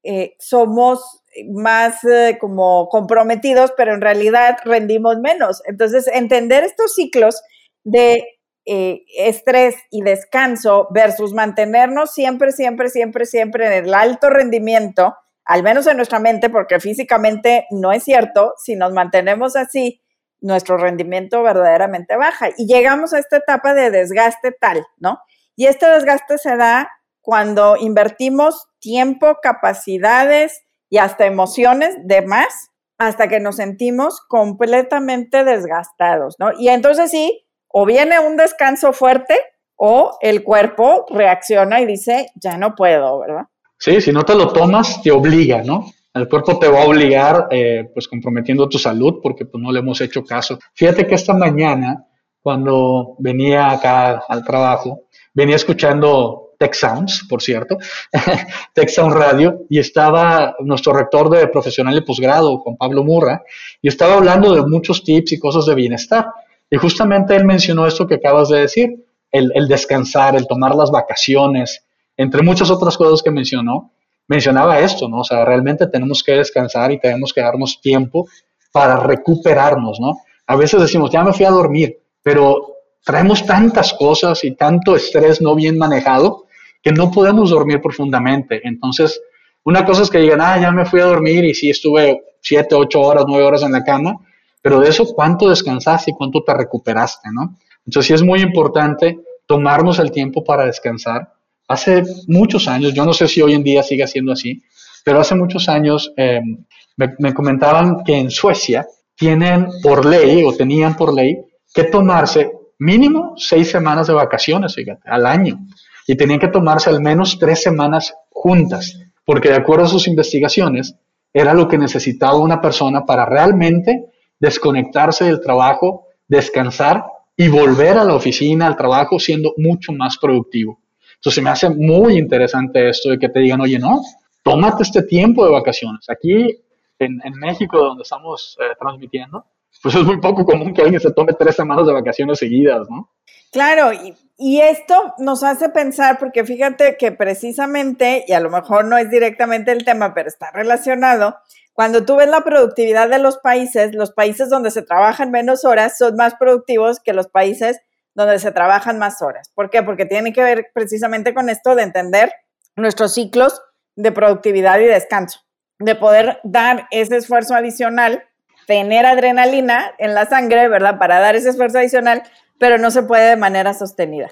eh, 0.04 0.34
somos 0.38 1.22
más 1.52 1.98
como 2.40 2.88
comprometidos, 2.88 3.72
pero 3.76 3.92
en 3.92 4.00
realidad 4.00 4.56
rendimos 4.64 5.18
menos. 5.18 5.62
Entonces, 5.66 6.06
entender 6.06 6.62
estos 6.62 6.94
ciclos 6.94 7.42
de 7.82 8.22
eh, 8.66 9.04
estrés 9.18 9.76
y 9.90 10.00
descanso 10.00 10.88
versus 10.90 11.34
mantenernos 11.34 12.14
siempre, 12.14 12.50
siempre, 12.50 12.88
siempre, 12.88 13.26
siempre 13.26 13.66
en 13.66 13.84
el 13.84 13.92
alto 13.92 14.30
rendimiento, 14.30 15.14
al 15.44 15.62
menos 15.62 15.86
en 15.86 15.98
nuestra 15.98 16.18
mente, 16.18 16.48
porque 16.48 16.80
físicamente 16.80 17.66
no 17.70 17.92
es 17.92 18.04
cierto, 18.04 18.54
si 18.56 18.74
nos 18.74 18.94
mantenemos 18.94 19.54
así, 19.54 20.00
nuestro 20.40 20.78
rendimiento 20.78 21.42
verdaderamente 21.42 22.16
baja 22.16 22.50
y 22.56 22.66
llegamos 22.66 23.12
a 23.12 23.18
esta 23.18 23.36
etapa 23.36 23.74
de 23.74 23.90
desgaste 23.90 24.52
tal, 24.52 24.86
¿no? 24.98 25.18
Y 25.56 25.66
este 25.66 25.86
desgaste 25.86 26.38
se 26.38 26.56
da 26.56 26.90
cuando 27.24 27.76
invertimos 27.78 28.66
tiempo, 28.80 29.38
capacidades 29.42 30.62
y 30.90 30.98
hasta 30.98 31.24
emociones 31.24 31.96
de 32.04 32.20
más 32.20 32.70
hasta 32.98 33.28
que 33.28 33.40
nos 33.40 33.56
sentimos 33.56 34.20
completamente 34.28 35.42
desgastados, 35.42 36.36
¿no? 36.38 36.50
Y 36.58 36.68
entonces 36.68 37.10
sí, 37.10 37.46
o 37.66 37.86
viene 37.86 38.20
un 38.20 38.36
descanso 38.36 38.92
fuerte 38.92 39.40
o 39.74 40.18
el 40.20 40.44
cuerpo 40.44 41.06
reacciona 41.08 41.80
y 41.80 41.86
dice, 41.86 42.28
ya 42.36 42.58
no 42.58 42.74
puedo, 42.74 43.20
¿verdad? 43.20 43.44
Sí, 43.78 44.02
si 44.02 44.12
no 44.12 44.22
te 44.24 44.34
lo 44.34 44.52
tomas, 44.52 45.02
te 45.02 45.10
obliga, 45.10 45.62
¿no? 45.62 45.86
El 46.12 46.28
cuerpo 46.28 46.58
te 46.58 46.68
va 46.68 46.82
a 46.82 46.86
obligar, 46.86 47.48
eh, 47.50 47.90
pues 47.92 48.06
comprometiendo 48.06 48.68
tu 48.68 48.78
salud, 48.78 49.20
porque 49.22 49.46
pues 49.46 49.62
no 49.62 49.72
le 49.72 49.80
hemos 49.80 50.00
hecho 50.02 50.22
caso. 50.22 50.58
Fíjate 50.74 51.06
que 51.06 51.14
esta 51.14 51.32
mañana, 51.32 52.06
cuando 52.42 53.16
venía 53.18 53.70
acá 53.70 54.22
al 54.28 54.44
trabajo, 54.44 55.06
venía 55.32 55.56
escuchando 55.56 56.43
Tech 56.58 56.74
Sounds, 56.74 57.26
por 57.28 57.42
cierto, 57.42 57.78
Tech 58.74 58.88
Sound 58.88 59.14
Radio, 59.14 59.62
y 59.68 59.78
estaba 59.78 60.54
nuestro 60.60 60.92
rector 60.92 61.30
de 61.30 61.46
profesional 61.48 61.96
y 61.96 62.00
posgrado, 62.02 62.58
Juan 62.58 62.76
Pablo 62.76 63.04
Murra, 63.04 63.42
y 63.80 63.88
estaba 63.88 64.14
hablando 64.14 64.54
de 64.54 64.62
muchos 64.62 65.04
tips 65.04 65.32
y 65.32 65.38
cosas 65.38 65.66
de 65.66 65.74
bienestar. 65.74 66.26
Y 66.70 66.76
justamente 66.76 67.36
él 67.36 67.44
mencionó 67.44 67.86
esto 67.86 68.06
que 68.06 68.14
acabas 68.16 68.48
de 68.48 68.60
decir, 68.60 69.04
el, 69.30 69.68
descansar, 69.68 70.36
el 70.36 70.46
tomar 70.46 70.74
las 70.74 70.90
vacaciones, 70.90 71.84
entre 72.16 72.42
muchas 72.42 72.70
otras 72.70 72.96
cosas 72.96 73.22
que 73.22 73.30
mencionó, 73.30 73.92
mencionaba 74.28 74.78
esto, 74.78 75.08
¿no? 75.08 75.18
O 75.18 75.24
sea, 75.24 75.44
realmente 75.44 75.88
tenemos 75.88 76.22
que 76.22 76.32
descansar 76.32 76.92
y 76.92 77.00
tenemos 77.00 77.32
que 77.32 77.40
darnos 77.40 77.80
tiempo 77.80 78.28
para 78.72 78.96
recuperarnos, 78.96 79.98
¿no? 80.00 80.18
A 80.46 80.56
veces 80.56 80.80
decimos, 80.80 81.10
ya 81.10 81.24
me 81.24 81.32
fui 81.32 81.44
a 81.46 81.50
dormir, 81.50 81.98
pero 82.22 82.73
traemos 83.04 83.44
tantas 83.44 83.92
cosas 83.92 84.42
y 84.44 84.56
tanto 84.56 84.96
estrés 84.96 85.40
no 85.40 85.54
bien 85.54 85.78
manejado 85.78 86.46
que 86.82 86.92
no 86.92 87.10
podemos 87.10 87.50
dormir 87.50 87.80
profundamente. 87.80 88.60
Entonces, 88.64 89.20
una 89.64 89.84
cosa 89.84 90.02
es 90.02 90.10
que 90.10 90.18
digan, 90.18 90.40
ah, 90.40 90.58
ya 90.60 90.70
me 90.70 90.84
fui 90.84 91.00
a 91.00 91.06
dormir 91.06 91.44
y 91.44 91.54
sí 91.54 91.70
estuve 91.70 92.22
siete, 92.40 92.74
ocho 92.74 93.00
horas, 93.00 93.24
nueve 93.26 93.44
horas 93.44 93.62
en 93.62 93.72
la 93.72 93.82
cama, 93.82 94.18
pero 94.60 94.80
de 94.80 94.88
eso, 94.88 95.06
¿cuánto 95.06 95.48
descansaste 95.48 96.10
y 96.10 96.14
cuánto 96.14 96.42
te 96.42 96.54
recuperaste, 96.54 97.28
no? 97.32 97.56
Entonces, 97.86 98.06
sí 98.06 98.14
es 98.14 98.22
muy 98.22 98.40
importante 98.40 99.18
tomarnos 99.46 99.98
el 99.98 100.10
tiempo 100.10 100.42
para 100.42 100.66
descansar. 100.66 101.32
Hace 101.68 102.02
muchos 102.26 102.68
años, 102.68 102.92
yo 102.92 103.04
no 103.04 103.12
sé 103.12 103.28
si 103.28 103.40
hoy 103.40 103.54
en 103.54 103.62
día 103.62 103.82
sigue 103.82 104.06
siendo 104.06 104.32
así, 104.32 104.62
pero 105.04 105.20
hace 105.20 105.34
muchos 105.34 105.68
años 105.68 106.12
em, 106.16 106.64
me, 106.96 107.34
comentaban 107.34 108.04
que 108.04 108.16
en 108.16 108.30
Suecia 108.30 108.86
tienen 109.14 109.68
por 109.82 110.04
ley 110.04 110.44
o 110.44 110.52
tenían 110.54 110.96
por 110.96 111.14
ley 111.14 111.44
que 111.72 111.84
tomarse 111.84 112.50
mínimo 112.84 113.34
seis 113.36 113.70
semanas 113.70 114.06
de 114.06 114.14
vacaciones, 114.14 114.74
fíjate, 114.74 115.08
al 115.08 115.26
año. 115.26 115.58
Y 116.06 116.16
tenían 116.16 116.38
que 116.38 116.48
tomarse 116.48 116.90
al 116.90 117.00
menos 117.00 117.38
tres 117.38 117.62
semanas 117.62 118.14
juntas, 118.30 119.00
porque 119.24 119.48
de 119.48 119.56
acuerdo 119.56 119.86
a 119.86 119.88
sus 119.88 120.06
investigaciones, 120.06 120.94
era 121.32 121.54
lo 121.54 121.66
que 121.66 121.78
necesitaba 121.78 122.38
una 122.38 122.60
persona 122.60 123.04
para 123.04 123.24
realmente 123.24 124.10
desconectarse 124.38 125.24
del 125.24 125.40
trabajo, 125.40 126.06
descansar 126.28 127.04
y 127.36 127.48
volver 127.48 127.98
a 127.98 128.04
la 128.04 128.14
oficina, 128.14 128.66
al 128.66 128.76
trabajo, 128.76 129.18
siendo 129.18 129.54
mucho 129.56 129.92
más 129.92 130.18
productivo. 130.18 130.80
Entonces 131.16 131.42
me 131.42 131.50
hace 131.50 131.70
muy 131.70 132.18
interesante 132.18 132.88
esto 132.88 133.10
de 133.10 133.18
que 133.18 133.30
te 133.30 133.40
digan, 133.40 133.60
oye, 133.62 133.78
no, 133.78 134.02
tómate 134.42 134.82
este 134.82 135.02
tiempo 135.02 135.44
de 135.44 135.52
vacaciones. 135.52 136.08
Aquí 136.10 136.60
en, 136.98 137.20
México, 137.40 137.78
donde 137.78 138.02
estamos 138.02 138.56
eh, 138.60 138.74
transmitiendo, 138.78 139.46
pues 139.82 139.94
es 139.94 140.04
muy 140.04 140.20
poco 140.20 140.44
común 140.44 140.72
que 140.72 140.82
alguien 140.82 141.00
se 141.00 141.12
tome 141.12 141.32
tres 141.32 141.56
semanas 141.56 141.86
de 141.86 141.92
vacaciones 141.92 142.38
seguidas, 142.38 142.88
¿no? 142.90 143.10
Claro, 143.52 143.92
y, 143.92 144.60
esto 144.60 145.14
nos 145.18 145.44
hace 145.44 145.68
pensar, 145.68 146.18
porque 146.18 146.44
fíjate 146.44 146.96
que 146.96 147.12
precisamente, 147.12 148.24
y 148.26 148.32
a 148.32 148.40
lo 148.40 148.50
mejor 148.50 148.84
no 148.84 148.98
es 148.98 149.08
directamente 149.08 149.70
el 149.70 149.84
tema, 149.84 150.12
pero 150.12 150.28
está 150.28 150.50
relacionado, 150.50 151.36
cuando 151.72 152.04
tú 152.04 152.16
ves 152.16 152.28
la 152.28 152.40
productividad 152.42 153.08
de 153.08 153.20
los 153.20 153.38
países, 153.38 153.94
los 153.94 154.12
países 154.12 154.50
donde 154.50 154.72
se 154.72 154.82
trabajan 154.82 155.30
menos 155.30 155.64
horas 155.64 155.96
son 155.96 156.16
más 156.16 156.34
productivos 156.34 156.98
que 156.98 157.12
los 157.12 157.28
países 157.28 157.80
donde 158.14 158.38
se 158.40 158.50
trabajan 158.50 158.98
más 158.98 159.22
horas. 159.22 159.50
¿Por 159.54 159.70
qué? 159.70 159.82
Porque 159.82 160.04
tiene 160.04 160.32
que 160.32 160.42
ver 160.42 160.66
precisamente 160.74 161.32
con 161.32 161.48
esto 161.48 161.74
de 161.74 161.82
entender 161.84 162.32
nuestros 162.76 163.14
ciclos 163.14 163.62
de 163.96 164.12
productividad 164.12 164.80
y 164.80 164.86
descanso, 164.86 165.40
de 165.78 165.94
poder 165.94 166.40
dar 166.42 166.86
ese 166.90 167.16
esfuerzo 167.16 167.54
adicional, 167.54 168.24
tener 168.66 169.06
adrenalina 169.06 169.92
en 169.98 170.14
la 170.14 170.26
sangre, 170.26 170.68
¿verdad? 170.68 170.98
Para 170.98 171.20
dar 171.20 171.36
ese 171.36 171.50
esfuerzo 171.50 171.78
adicional, 171.78 172.22
pero 172.58 172.78
no 172.78 172.90
se 172.90 173.02
puede 173.02 173.30
de 173.30 173.36
manera 173.36 173.74
sostenida. 173.74 174.30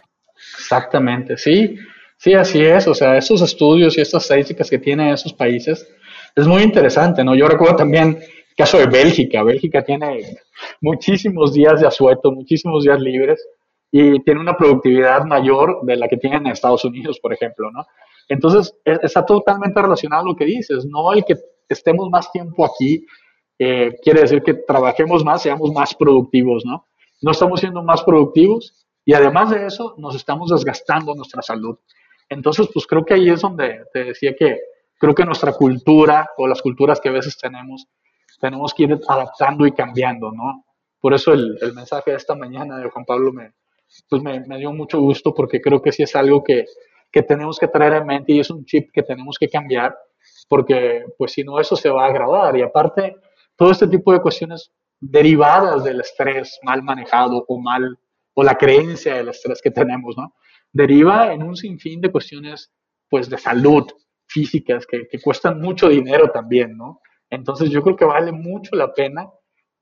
Exactamente, 0.58 1.36
sí, 1.36 1.76
sí, 2.16 2.34
así 2.34 2.64
es. 2.64 2.86
O 2.88 2.94
sea, 2.94 3.16
esos 3.16 3.42
estudios 3.42 3.96
y 3.96 4.00
estas 4.00 4.22
estadísticas 4.24 4.70
que 4.70 4.78
tienen 4.78 5.08
esos 5.08 5.32
países, 5.32 5.86
es 6.34 6.46
muy 6.46 6.62
interesante, 6.62 7.22
¿no? 7.24 7.34
Yo 7.34 7.46
recuerdo 7.46 7.76
también 7.76 8.18
el 8.18 8.56
caso 8.56 8.78
de 8.78 8.86
Bélgica. 8.86 9.42
Bélgica 9.42 9.82
tiene 9.82 10.38
muchísimos 10.80 11.52
días 11.52 11.80
de 11.80 11.86
asueto, 11.86 12.32
muchísimos 12.32 12.84
días 12.84 13.00
libres 13.00 13.46
y 13.90 14.20
tiene 14.24 14.40
una 14.40 14.56
productividad 14.56 15.24
mayor 15.24 15.80
de 15.82 15.96
la 15.96 16.08
que 16.08 16.16
tienen 16.16 16.46
en 16.46 16.52
Estados 16.52 16.84
Unidos, 16.84 17.20
por 17.20 17.34
ejemplo, 17.34 17.70
¿no? 17.70 17.84
Entonces, 18.28 18.74
e, 18.84 18.98
está 19.02 19.24
totalmente 19.26 19.80
relacionado 19.80 20.22
a 20.22 20.24
lo 20.24 20.34
que 20.34 20.46
dices, 20.46 20.86
no 20.86 21.12
el 21.12 21.24
que 21.24 21.34
estemos 21.68 22.08
más 22.10 22.32
tiempo 22.32 22.64
aquí 22.64 23.04
eh, 23.58 23.96
quiere 24.02 24.22
decir 24.22 24.42
que 24.42 24.54
trabajemos 24.54 25.24
más, 25.24 25.42
seamos 25.42 25.72
más 25.72 25.94
productivos, 25.94 26.64
¿no? 26.64 26.86
No 27.20 27.30
estamos 27.30 27.60
siendo 27.60 27.82
más 27.82 28.02
productivos 28.02 28.86
y 29.04 29.14
además 29.14 29.50
de 29.50 29.66
eso 29.66 29.94
nos 29.98 30.14
estamos 30.16 30.50
desgastando 30.50 31.14
nuestra 31.14 31.42
salud. 31.42 31.78
Entonces, 32.28 32.68
pues 32.72 32.86
creo 32.86 33.04
que 33.04 33.14
ahí 33.14 33.28
es 33.28 33.40
donde 33.40 33.84
te 33.92 34.04
decía 34.04 34.34
que 34.34 34.58
creo 34.98 35.14
que 35.14 35.24
nuestra 35.24 35.52
cultura 35.52 36.30
o 36.36 36.46
las 36.46 36.62
culturas 36.62 37.00
que 37.00 37.08
a 37.08 37.12
veces 37.12 37.36
tenemos, 37.36 37.86
tenemos 38.40 38.72
que 38.74 38.84
ir 38.84 39.00
adaptando 39.08 39.66
y 39.66 39.72
cambiando, 39.72 40.32
¿no? 40.32 40.64
Por 41.00 41.14
eso 41.14 41.32
el, 41.32 41.58
el 41.60 41.74
mensaje 41.74 42.12
de 42.12 42.16
esta 42.16 42.34
mañana 42.34 42.78
de 42.78 42.88
Juan 42.88 43.04
Pablo 43.04 43.32
me, 43.32 43.52
pues 44.08 44.22
me, 44.22 44.40
me, 44.46 44.58
dio 44.58 44.72
mucho 44.72 45.00
gusto 45.00 45.34
porque 45.34 45.60
creo 45.60 45.82
que 45.82 45.92
sí 45.92 46.04
es 46.04 46.14
algo 46.14 46.42
que, 46.42 46.66
que 47.10 47.22
tenemos 47.22 47.58
que 47.58 47.68
traer 47.68 47.94
en 47.94 48.06
mente 48.06 48.32
y 48.32 48.40
es 48.40 48.50
un 48.50 48.64
chip 48.64 48.90
que 48.92 49.02
tenemos 49.02 49.36
que 49.38 49.48
cambiar 49.48 49.96
porque 50.48 51.04
pues 51.18 51.32
si 51.32 51.42
no 51.44 51.58
eso 51.58 51.76
se 51.76 51.90
va 51.90 52.04
a 52.04 52.08
agravar 52.08 52.56
y 52.56 52.62
aparte 52.62 53.16
todo 53.62 53.70
este 53.70 53.86
tipo 53.86 54.12
de 54.12 54.20
cuestiones 54.20 54.72
derivadas 54.98 55.84
del 55.84 56.00
estrés 56.00 56.58
mal 56.64 56.82
manejado 56.82 57.44
o 57.46 57.60
mal 57.60 57.96
o 58.34 58.42
la 58.42 58.58
creencia 58.58 59.14
del 59.14 59.28
estrés 59.28 59.62
que 59.62 59.70
tenemos, 59.70 60.16
¿no? 60.16 60.34
Deriva 60.72 61.32
en 61.32 61.44
un 61.44 61.54
sinfín 61.54 62.00
de 62.00 62.10
cuestiones, 62.10 62.72
pues, 63.08 63.30
de 63.30 63.38
salud 63.38 63.86
físicas 64.26 64.84
que, 64.84 65.06
que 65.06 65.20
cuestan 65.20 65.60
mucho 65.60 65.88
dinero 65.88 66.28
también, 66.32 66.76
¿no? 66.76 67.02
Entonces 67.30 67.70
yo 67.70 67.84
creo 67.84 67.94
que 67.94 68.04
vale 68.04 68.32
mucho 68.32 68.74
la 68.74 68.92
pena 68.92 69.30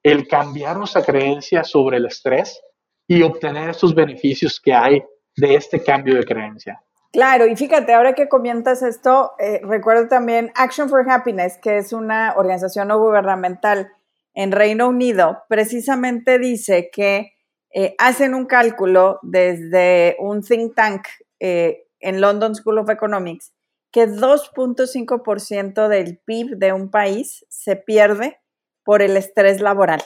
el 0.02 0.28
cambiar 0.28 0.76
nuestra 0.76 1.02
creencia 1.02 1.64
sobre 1.64 1.96
el 1.96 2.04
estrés 2.04 2.60
y 3.08 3.22
obtener 3.22 3.70
esos 3.70 3.94
beneficios 3.94 4.60
que 4.60 4.74
hay 4.74 5.02
de 5.36 5.54
este 5.54 5.82
cambio 5.82 6.16
de 6.16 6.26
creencia. 6.26 6.84
Claro, 7.12 7.46
y 7.46 7.56
fíjate, 7.56 7.92
ahora 7.92 8.14
que 8.14 8.28
comentas 8.28 8.82
esto, 8.82 9.32
eh, 9.40 9.60
recuerdo 9.64 10.06
también 10.06 10.52
Action 10.54 10.88
for 10.88 11.08
Happiness, 11.10 11.58
que 11.60 11.78
es 11.78 11.92
una 11.92 12.34
organización 12.36 12.88
no 12.88 13.00
gubernamental 13.00 13.90
en 14.32 14.52
Reino 14.52 14.88
Unido, 14.88 15.42
precisamente 15.48 16.38
dice 16.38 16.88
que 16.92 17.32
eh, 17.74 17.96
hacen 17.98 18.34
un 18.34 18.46
cálculo 18.46 19.18
desde 19.22 20.16
un 20.20 20.42
think 20.42 20.74
tank 20.76 21.02
eh, 21.40 21.88
en 21.98 22.20
London 22.20 22.54
School 22.54 22.78
of 22.78 22.88
Economics, 22.88 23.52
que 23.90 24.06
2.5% 24.06 25.88
del 25.88 26.18
PIB 26.18 26.58
de 26.58 26.72
un 26.72 26.92
país 26.92 27.44
se 27.48 27.74
pierde 27.74 28.38
por 28.84 29.02
el 29.02 29.16
estrés 29.16 29.60
laboral. 29.60 30.00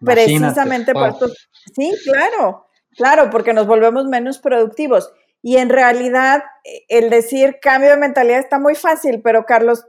precisamente 0.00 0.92
por 0.92 1.08
esto. 1.08 1.28
Sí, 1.74 1.92
claro, 2.04 2.66
claro, 2.96 3.30
porque 3.30 3.52
nos 3.52 3.66
volvemos 3.66 4.06
menos 4.06 4.38
productivos. 4.38 5.12
Y 5.42 5.56
en 5.56 5.68
realidad, 5.68 6.42
eh, 6.64 6.84
el 6.88 7.10
decir 7.10 7.58
cambio 7.60 7.90
de 7.90 7.96
mentalidad 7.96 8.38
está 8.38 8.58
muy 8.58 8.74
fácil, 8.74 9.20
pero 9.22 9.44
Carlos, 9.44 9.84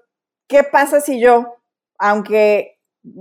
¿qué 0.48 0.64
pasa 0.64 1.02
si 1.02 1.20
yo, 1.20 1.56
aunque 1.98 2.80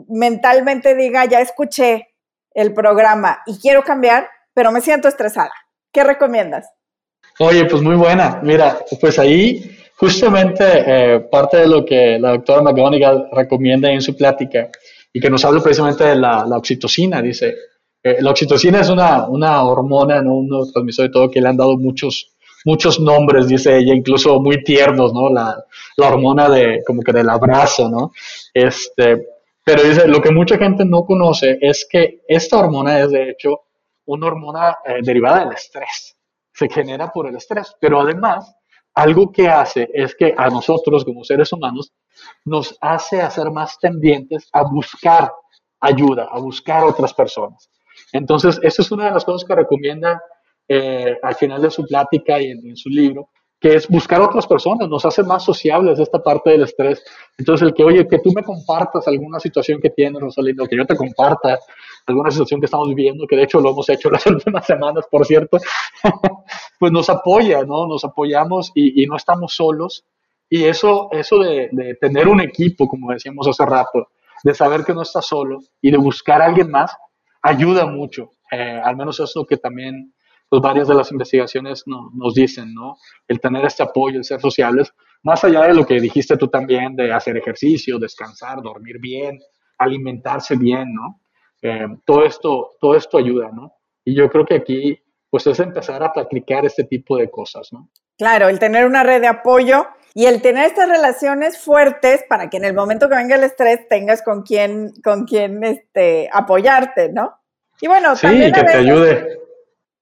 mentalmente 0.09 0.95
diga, 0.95 1.25
ya 1.25 1.41
escuché 1.41 2.09
el 2.53 2.75
programa 2.75 3.43
y 3.47 3.59
quiero 3.59 3.83
cambiar, 3.83 4.29
pero 4.55 4.73
me 4.73 4.81
siento 4.81 5.09
estresada? 5.09 5.53
¿Qué 5.93 6.05
recomiendas? 6.05 6.69
Oye, 7.41 7.65
pues 7.67 7.83
muy 7.83 7.97
buena. 7.97 8.41
Mira, 8.43 8.79
pues 9.01 9.19
ahí 9.19 9.79
justamente 9.97 10.65
eh, 10.65 11.21
parte 11.31 11.59
de 11.59 11.67
lo 11.67 11.85
que 11.85 12.19
la 12.19 12.31
doctora 12.31 12.63
McGonigal 12.63 13.29
recomienda 13.33 13.91
en 13.91 14.01
su 14.01 14.17
plática 14.17 14.69
y 15.13 15.21
que 15.21 15.31
nos 15.31 15.45
habla 15.45 15.63
precisamente 15.63 16.05
de 16.05 16.17
la, 16.17 16.45
oxitocina, 16.57 17.21
dice, 17.23 17.55
eh, 18.11 18.17
la 18.21 18.31
oxitocina 18.31 18.81
es 18.81 18.89
una, 18.89 19.27
una 19.29 19.63
hormona, 19.63 20.23
¿no? 20.23 20.37
un 20.37 20.49
neurotransmisor 20.49 21.07
y 21.07 21.11
todo 21.11 21.31
que 21.31 21.41
le 21.41 21.49
han 21.49 21.57
dado 21.57 21.77
muchos, 21.77 22.33
muchos 22.65 23.01
nombres, 23.01 23.49
dice 23.49 23.77
ella, 23.77 23.95
incluso 23.95 24.41
muy 24.41 24.63
tiernos, 24.63 25.13
¿no? 25.13 25.29
La, 25.29 25.57
la, 25.97 26.09
hormona 26.09 26.49
de, 26.49 26.83
como 26.87 27.03
que 27.03 27.13
del 27.13 27.29
abrazo, 27.29 27.89
¿no? 27.89 28.13
Este, 28.53 29.27
pero 29.65 29.83
dice, 29.83 30.09
lo 30.09 30.21
que 30.21 30.31
mucha 30.31 30.57
gente 30.57 30.85
no 30.85 31.05
conoce 31.05 31.59
es 31.61 31.87
que 31.91 32.23
esta 32.27 32.59
hormona 32.59 33.01
es 33.01 33.11
de 33.11 33.31
hecho 33.31 33.61
una 34.07 34.27
hormona 34.27 34.79
eh, 34.85 35.01
derivada 35.03 35.41
del 35.41 35.53
estrés. 35.53 36.17
Se 36.53 36.69
genera 36.69 37.13
por 37.13 37.29
el 37.29 37.37
estrés, 37.37 37.77
pero 37.81 38.01
además 38.01 38.55
algo 38.95 39.31
que 39.31 39.49
hace 39.49 39.89
es 39.93 40.15
que 40.15 40.35
a 40.37 40.49
nosotros 40.49 41.05
como 41.05 41.23
seres 41.23 41.53
humanos 41.53 41.93
nos 42.45 42.77
hace 42.81 43.21
hacer 43.21 43.51
más 43.51 43.79
tendientes 43.79 44.49
a 44.53 44.63
buscar 44.63 45.31
ayuda, 45.81 46.29
a 46.33 46.39
buscar 46.41 46.85
otras 46.85 47.15
personas. 47.15 47.71
Entonces, 48.13 48.59
esa 48.63 48.83
es 48.83 48.91
una 48.91 49.07
de 49.07 49.13
las 49.13 49.25
cosas 49.25 49.47
que 49.47 49.55
recomienda 49.55 50.21
eh, 50.69 51.17
al 51.23 51.35
final 51.35 51.63
de 51.63 51.71
su 51.71 51.85
plática 51.87 52.41
y 52.41 52.51
en, 52.51 52.77
su 52.77 52.91
libro, 52.91 53.31
que 53.59 53.75
es 53.75 53.89
buscar 53.89 54.21
otras 54.21 54.47
personas, 54.47 54.89
nos 54.89 55.05
hace 55.05 55.23
más 55.23 55.43
sociables 55.45 55.99
esta 55.99 56.23
parte 56.23 56.51
del 56.51 56.63
estrés. 56.63 57.03
Entonces, 57.39 57.69
el 57.69 57.75
que, 57.75 57.85
oye, 57.85 58.07
que 58.07 58.19
tú 58.19 58.33
me 58.35 58.45
compartas 58.45 59.09
alguna 59.09 59.41
situación 59.41 59.81
que 59.81 59.91
tienes, 59.91 60.21
Rosalinda, 60.21 60.67
que 60.69 60.77
yo 60.77 60.85
te 60.85 60.95
comparta 60.95 61.59
alguna 62.07 62.31
situación 62.31 62.61
que 62.61 62.67
estamos 62.67 62.89
viviendo, 62.89 63.27
que 63.27 63.37
de 63.37 63.45
hecho 63.45 63.61
lo 63.61 63.71
hemos 63.71 63.89
hecho 63.89 64.11
las 64.11 64.27
últimas 64.27 64.67
semanas, 64.67 65.07
por 65.11 65.25
cierto, 65.27 65.59
pues 66.79 66.93
nos 66.93 67.09
apoya, 67.09 67.65
¿no? 67.65 67.87
Nos 67.87 68.05
apoyamos 68.05 68.71
y, 68.75 69.07
no 69.07 69.17
estamos 69.17 69.55
solos. 69.55 70.05
Y 70.51 70.65
eso, 70.65 71.09
eso 71.13 71.39
de, 71.39 71.69
de, 71.73 71.95
tener 71.95 72.29
un 72.29 72.41
equipo, 72.41 72.87
como 72.89 73.13
decíamos 73.13 73.47
hace 73.49 73.67
rato, 73.67 74.09
de 74.45 74.55
saber 74.55 74.85
que 74.85 74.95
no 74.95 75.03
estás 75.03 75.27
solo 75.27 75.61
y 75.81 75.91
de 75.91 75.99
buscar 75.99 76.41
a 76.41 76.47
alguien 76.47 76.71
más, 76.71 76.97
ayuda 77.49 77.87
mucho. 77.87 78.31
Eh, 78.51 78.81
al 78.83 78.97
menos 78.97 79.21
es 79.21 79.33
lo 79.35 79.45
que 79.45 79.57
también 79.57 80.15
pues, 80.49 80.63
varias 80.63 80.89
de 80.89 80.95
las 80.95 81.11
investigaciones 81.13 81.85
nos 81.87 82.35
dicen, 82.35 82.73
¿no? 82.75 82.97
El 83.27 83.41
tener 83.41 83.65
este 83.65 83.83
apoyo, 83.83 84.19
el 84.19 84.25
ser 84.25 84.41
sociales, 84.41 84.93
más 85.23 85.45
allá 85.45 85.63
de 85.63 85.75
lo 85.75 85.85
que 85.85 86.01
dijiste 86.01 86.37
tú 86.37 86.49
también, 86.49 86.97
de 86.97 87.13
hacer 87.13 87.37
ejercicio, 87.37 87.99
descansar, 87.99 88.63
dormir 88.63 88.99
bien, 89.01 89.39
alimentarse 89.79 90.57
bien, 90.57 90.95
¿no? 90.95 91.21
Eh, 91.61 91.87
todo, 92.07 92.25
esto, 92.25 92.77
todo 92.81 92.95
esto 92.95 93.19
ayuda, 93.19 93.51
¿no? 93.53 93.73
Y 94.05 94.15
yo 94.15 94.31
creo 94.31 94.47
que 94.47 94.55
aquí, 94.55 94.99
pues 95.29 95.47
es 95.47 95.59
empezar 95.61 96.03
a 96.03 96.13
practicar 96.13 96.65
este 96.65 96.85
tipo 96.85 97.17
de 97.17 97.31
cosas, 97.31 97.69
¿no? 97.73 97.91
Claro, 98.17 98.49
el 98.49 98.59
tener 98.59 98.87
una 98.87 99.03
red 99.03 99.21
de 99.21 99.29
apoyo 99.29 99.87
y 100.19 100.27
el 100.27 100.43
tener 100.43 100.67
estas 100.67 100.89
relaciones 100.89 101.61
fuertes 101.61 102.25
para 102.29 102.51
que 102.51 102.57
en 102.57 102.65
el 102.65 102.75
momento 102.75 103.09
que 103.09 103.15
venga 103.15 103.37
el 103.37 103.45
estrés 103.45 103.87
tengas 103.87 104.21
con 104.21 104.43
quién, 104.43 104.93
con 105.05 105.27
quién 105.27 105.63
este, 105.63 106.29
apoyarte, 106.33 107.13
¿no? 107.13 107.39
Y 107.81 107.87
bueno, 107.87 108.17
sí, 108.17 108.23
también 108.23 108.53
que 108.53 108.65
te 108.65 108.79
ayude. 108.79 109.39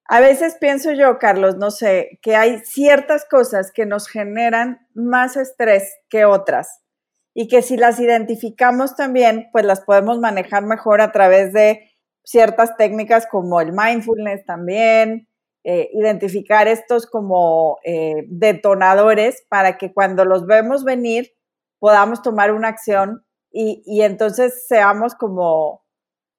A 0.06 0.20
veces 0.20 0.56
pienso 0.58 0.92
yo, 0.92 1.18
Carlos, 1.18 1.58
no 1.58 1.70
sé, 1.70 2.18
que 2.22 2.34
hay 2.34 2.60
ciertas 2.60 3.26
cosas 3.26 3.70
que 3.72 3.84
nos 3.84 4.08
generan 4.08 4.88
más 4.94 5.36
estrés 5.36 5.98
que 6.08 6.24
otras 6.24 6.80
y 7.34 7.46
que 7.46 7.60
si 7.60 7.76
las 7.76 8.00
identificamos 8.00 8.96
también, 8.96 9.50
pues 9.52 9.66
las 9.66 9.82
podemos 9.82 10.18
manejar 10.18 10.64
mejor 10.64 11.02
a 11.02 11.12
través 11.12 11.52
de 11.52 11.90
ciertas 12.24 12.78
técnicas 12.78 13.26
como 13.26 13.60
el 13.60 13.72
mindfulness 13.72 14.46
también, 14.46 15.25
eh, 15.68 15.90
identificar 15.94 16.68
estos 16.68 17.06
como 17.06 17.78
eh, 17.84 18.24
detonadores 18.28 19.44
para 19.48 19.76
que 19.76 19.92
cuando 19.92 20.24
los 20.24 20.46
vemos 20.46 20.84
venir 20.84 21.32
podamos 21.80 22.22
tomar 22.22 22.52
una 22.52 22.68
acción 22.68 23.24
y, 23.50 24.02
entonces 24.02 24.66
seamos 24.68 25.16
como 25.16 25.82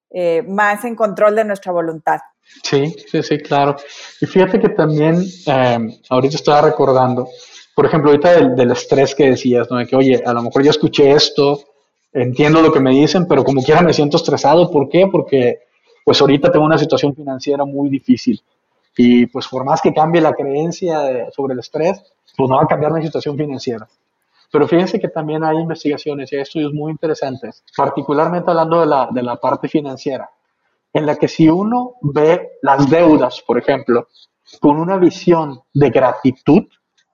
eh, 0.08 0.42
más 0.48 0.82
en 0.86 0.96
control 0.96 1.34
de 1.34 1.44
nuestra 1.44 1.72
voluntad. 1.72 2.20
Sí, 2.62 2.96
sí, 3.06 3.22
sí, 3.22 3.36
claro. 3.36 3.76
Y 4.18 4.24
fíjate 4.24 4.58
que 4.60 4.70
también, 4.70 5.22
em, 5.44 5.92
ahorita 6.08 6.36
estaba 6.36 6.62
recordando, 6.62 7.28
por 7.76 7.84
ejemplo, 7.84 8.10
ahorita 8.10 8.32
del, 8.32 8.56
del, 8.56 8.70
estrés 8.70 9.14
que 9.14 9.30
decías, 9.30 9.70
¿no? 9.70 9.76
De 9.76 9.86
que, 9.86 9.96
oye, 9.96 10.22
a 10.24 10.32
lo 10.32 10.40
mejor 10.40 10.62
ya 10.62 10.70
escuché 10.70 11.10
esto, 11.10 11.60
entiendo 12.14 12.62
lo 12.62 12.72
que 12.72 12.80
me 12.80 12.92
dicen, 12.92 13.26
pero 13.28 13.44
como 13.44 13.62
quiera 13.62 13.82
me 13.82 13.92
siento 13.92 14.16
estresado. 14.16 14.70
¿Por 14.70 14.88
qué? 14.88 15.06
Porque 15.12 15.58
pues 16.02 16.18
ahorita 16.22 16.50
tengo 16.50 16.64
una 16.64 16.78
situación 16.78 17.14
financiera 17.14 17.66
muy 17.66 17.90
difícil. 17.90 18.40
Y 19.00 19.26
pues 19.26 19.46
por 19.46 19.64
más 19.64 19.80
que 19.80 19.94
cambie 19.94 20.20
la 20.20 20.34
creencia 20.34 21.30
sobre 21.30 21.54
el 21.54 21.60
estrés, 21.60 22.02
pues 22.36 22.50
no 22.50 22.56
va 22.56 22.64
a 22.64 22.66
cambiar 22.66 22.92
mi 22.92 23.00
situación 23.00 23.36
financiera. 23.36 23.86
Pero 24.50 24.66
fíjense 24.66 24.98
que 24.98 25.06
también 25.06 25.44
hay 25.44 25.56
investigaciones 25.56 26.32
y 26.32 26.36
hay 26.36 26.42
estudios 26.42 26.74
muy 26.74 26.90
interesantes, 26.90 27.62
particularmente 27.76 28.50
hablando 28.50 28.80
de 28.80 28.86
la, 28.86 29.08
de 29.12 29.22
la 29.22 29.36
parte 29.36 29.68
financiera, 29.68 30.28
en 30.92 31.06
la 31.06 31.14
que 31.14 31.28
si 31.28 31.48
uno 31.48 31.94
ve 32.02 32.58
las 32.60 32.90
deudas, 32.90 33.40
por 33.46 33.56
ejemplo, 33.56 34.08
con 34.58 34.78
una 34.78 34.96
visión 34.96 35.60
de 35.72 35.90
gratitud, 35.90 36.64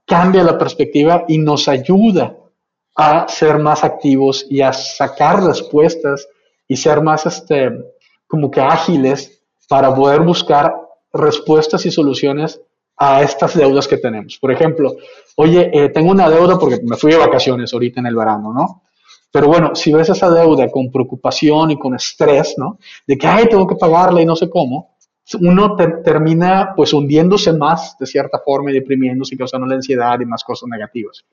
cambia 0.06 0.42
la 0.42 0.56
perspectiva 0.56 1.26
y 1.28 1.36
nos 1.36 1.68
ayuda 1.68 2.34
a 2.96 3.28
ser 3.28 3.58
más 3.58 3.84
activos 3.84 4.46
y 4.48 4.62
a 4.62 4.72
sacar 4.72 5.42
respuestas 5.42 6.26
y 6.66 6.76
ser 6.76 7.02
más 7.02 7.26
este, 7.26 7.72
como 8.26 8.50
que 8.50 8.62
ágiles 8.62 9.42
para 9.68 9.94
poder 9.94 10.22
buscar 10.22 10.83
respuestas 11.14 11.86
y 11.86 11.90
soluciones 11.90 12.60
a 12.96 13.22
estas 13.22 13.56
deudas 13.56 13.88
que 13.88 13.98
tenemos. 13.98 14.38
Por 14.38 14.52
ejemplo, 14.52 14.96
oye, 15.36 15.70
eh, 15.72 15.88
tengo 15.88 16.10
una 16.10 16.28
deuda 16.28 16.58
porque 16.58 16.80
me 16.84 16.96
fui 16.96 17.12
de 17.12 17.18
vacaciones 17.18 17.72
ahorita 17.72 18.00
en 18.00 18.06
el 18.06 18.16
verano, 18.16 18.52
¿no? 18.52 18.82
Pero 19.32 19.48
bueno, 19.48 19.74
si 19.74 19.92
ves 19.92 20.08
esa 20.10 20.30
deuda 20.30 20.70
con 20.70 20.92
preocupación 20.92 21.72
y 21.72 21.78
con 21.78 21.94
estrés, 21.94 22.54
¿no? 22.56 22.78
De 23.06 23.18
que, 23.18 23.26
ay, 23.26 23.46
tengo 23.48 23.66
que 23.66 23.74
pagarla 23.74 24.20
y 24.20 24.26
no 24.26 24.36
sé 24.36 24.48
cómo, 24.48 24.94
uno 25.40 25.74
termina 26.04 26.74
pues 26.76 26.92
hundiéndose 26.92 27.52
más 27.52 27.96
de 27.98 28.06
cierta 28.06 28.38
forma 28.44 28.70
y 28.70 28.74
deprimiéndose 28.74 29.34
y 29.34 29.38
causando 29.38 29.66
la 29.66 29.76
ansiedad 29.76 30.20
y 30.20 30.26
más 30.26 30.44
cosas 30.44 30.68
negativas. 30.68 31.24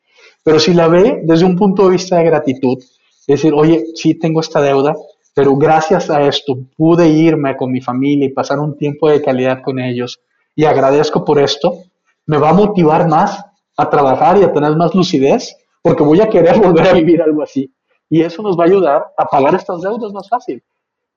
Pero 0.43 0.59
si 0.59 0.73
la 0.73 0.87
ve 0.87 1.21
desde 1.23 1.45
un 1.45 1.55
punto 1.55 1.83
de 1.85 1.91
vista 1.91 2.17
de 2.17 2.23
gratitud, 2.23 2.77
es 2.79 3.27
decir, 3.27 3.53
oye, 3.53 3.85
sí 3.93 4.15
tengo 4.15 4.39
esta 4.39 4.61
deuda, 4.61 4.95
pero 5.41 5.55
gracias 5.55 6.07
a 6.11 6.21
esto 6.21 6.53
pude 6.77 7.09
irme 7.09 7.57
con 7.57 7.71
mi 7.71 7.81
familia 7.81 8.27
y 8.27 8.31
pasar 8.31 8.59
un 8.59 8.77
tiempo 8.77 9.09
de 9.09 9.23
calidad 9.23 9.63
con 9.63 9.79
ellos 9.79 10.21
y 10.55 10.65
agradezco 10.65 11.25
por 11.25 11.39
esto, 11.39 11.79
me 12.27 12.37
va 12.37 12.49
a 12.49 12.53
motivar 12.53 13.07
más 13.07 13.43
a 13.75 13.89
trabajar 13.89 14.37
y 14.37 14.43
a 14.43 14.53
tener 14.53 14.75
más 14.75 14.93
lucidez 14.93 15.57
porque 15.81 16.03
voy 16.03 16.21
a 16.21 16.29
querer 16.29 16.59
volver 16.63 16.89
a 16.89 16.93
vivir 16.93 17.23
algo 17.23 17.41
así. 17.41 17.73
Y 18.07 18.21
eso 18.21 18.43
nos 18.43 18.55
va 18.55 18.65
a 18.65 18.67
ayudar 18.67 19.05
a 19.17 19.25
pagar 19.25 19.55
estas 19.55 19.81
deudas 19.81 20.13
más 20.13 20.29
fácil. 20.29 20.63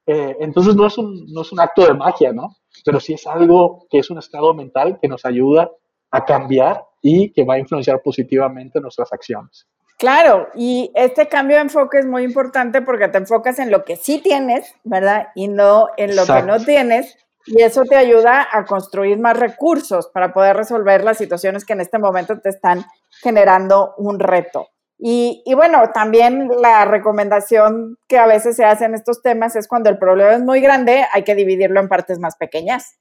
Eh, 0.07 0.37
entonces 0.41 0.75
no 0.75 0.87
es, 0.87 0.97
un, 0.97 1.27
no 1.31 1.43
es 1.43 1.53
un 1.53 1.61
acto 1.61 1.85
de 1.85 1.93
magia, 1.93 2.33
¿no? 2.33 2.57
Pero 2.83 3.01
sí 3.01 3.13
es 3.13 3.27
algo 3.27 3.87
que 3.91 3.99
es 3.99 4.09
un 4.09 4.17
estado 4.17 4.55
mental 4.55 4.99
que 5.03 5.09
nos 5.09 5.27
ayuda 5.27 5.71
a 6.11 6.25
cambiar 6.25 6.83
y 7.03 7.31
que 7.31 7.45
va 7.45 7.57
a 7.57 7.59
influenciar 7.59 8.01
positivamente 8.03 8.81
nuestras 8.81 9.13
acciones. 9.13 9.67
Claro, 9.99 10.49
y 10.55 10.91
este 10.95 11.29
cambio 11.29 11.57
de 11.57 11.63
enfoque 11.63 11.99
es 11.99 12.07
muy 12.07 12.25
importante 12.25 12.83
porque 12.83 13.09
te 13.09 13.19
enfocas 13.19 13.59
en 13.59 13.71
lo 13.71 13.85
que 13.85 13.97
sí 13.97 14.21
tienes, 14.21 14.75
¿verdad? 14.83 15.29
Y 15.35 15.49
no 15.49 15.89
en 15.97 16.17
lo 16.17 16.27
que 16.27 16.43
no 16.43 16.59
tienes, 16.59 17.17
y 17.47 17.63
eso 17.63 17.85
te 17.85 17.97
ayuda 17.97 18.47
a 18.51 18.65
construir 18.65 19.19
más 19.19 19.39
recursos 19.39 20.09
para 20.09 20.33
poder 20.33 20.57
resolver 20.57 21.05
las 21.05 21.19
situaciones 21.19 21.65
que 21.65 21.75
en 21.75 21.81
este 21.81 21.99
momento 21.99 22.41
te 22.41 22.49
están 22.49 22.85
generando 23.23 23.95
un 23.99 24.19
reto. 24.19 24.69
Y, 24.99 25.43
y, 25.45 25.55
bueno, 25.55 25.91
también 25.93 26.49
la 26.61 26.85
recomendación 26.85 27.99
que 28.09 28.17
a 28.17 28.27
veces 28.27 28.57
se 28.57 28.65
hace 28.65 28.87
en 28.87 28.95
estos 28.95 29.23
temas 29.23 29.57
es 29.57 29.69
cuando 29.69 29.91
el 29.91 29.99
problema 29.99 30.33
es 30.33 30.41
muy 30.41 30.61
grande, 30.61 31.05
hay 31.13 31.25
que 31.25 31.35
dividirlo 31.35 31.81
en 31.81 31.89
partes 31.89 32.19
más 32.19 32.37
pequeñas. 32.37 32.97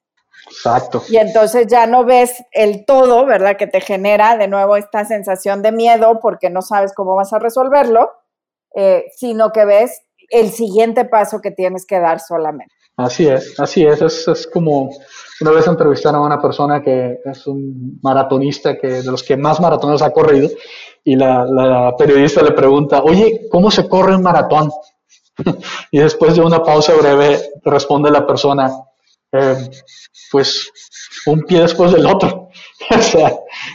Exacto. 0.48 1.04
Y 1.10 1.18
entonces 1.18 1.68
ya 1.68 1.86
no 1.86 2.04
ves 2.04 2.44
el 2.52 2.86
todo, 2.86 3.26
¿verdad? 3.26 3.58
Que 3.58 3.68
te 3.68 3.82
genera 3.82 4.38
de 4.38 4.48
nuevo 4.48 4.76
esta 4.76 5.06
sensación 5.06 5.62
de 5.62 5.72
miedo 5.72 6.20
porque 6.22 6.50
no 6.50 6.62
sabes 6.62 6.94
cómo 6.94 7.16
vas 7.16 7.34
a 7.34 7.40
resolverlo, 7.40 8.12
eh, 8.76 9.06
sino 9.16 9.52
que 9.52 9.66
ves 9.66 10.02
el 10.30 10.52
siguiente 10.52 11.06
paso 11.06 11.42
que 11.42 11.52
tienes 11.52 11.86
que 11.86 12.00
dar 12.00 12.20
solamente. 12.20 12.74
Así 12.98 13.28
es, 13.28 13.60
así 13.60 13.86
es. 13.86 14.02
es. 14.02 14.28
Es, 14.28 14.48
como 14.48 14.90
una 15.42 15.52
vez 15.52 15.68
entrevistaron 15.68 16.22
a 16.22 16.26
una 16.26 16.42
persona 16.42 16.84
que 16.84 17.20
es 17.26 17.48
un 17.48 18.00
maratonista 18.04 18.78
que 18.78 18.88
de 18.88 19.12
los 19.12 19.24
que 19.24 19.36
más 19.36 19.60
maratones 19.60 20.02
ha 20.02 20.12
corrido 20.12 20.50
y 21.04 21.16
la, 21.16 21.46
la 21.46 21.96
periodista 21.98 22.44
le 22.44 22.52
pregunta, 22.52 23.02
oye, 23.02 23.48
¿cómo 23.50 23.72
se 23.72 23.90
corre 23.90 24.16
un 24.16 24.22
maratón? 24.22 24.70
y 25.92 26.00
después 26.00 26.36
de 26.36 26.42
una 26.42 26.64
pausa 26.64 26.94
breve 26.94 27.40
responde 27.64 28.12
la 28.12 28.28
persona, 28.28 28.72
eh, 29.34 29.56
pues 30.32 30.72
un 31.26 31.42
pie 31.42 31.62
después 31.62 31.92
del 31.92 32.06
otro. 32.06 32.50
o 32.98 33.02
sea, 33.02 33.34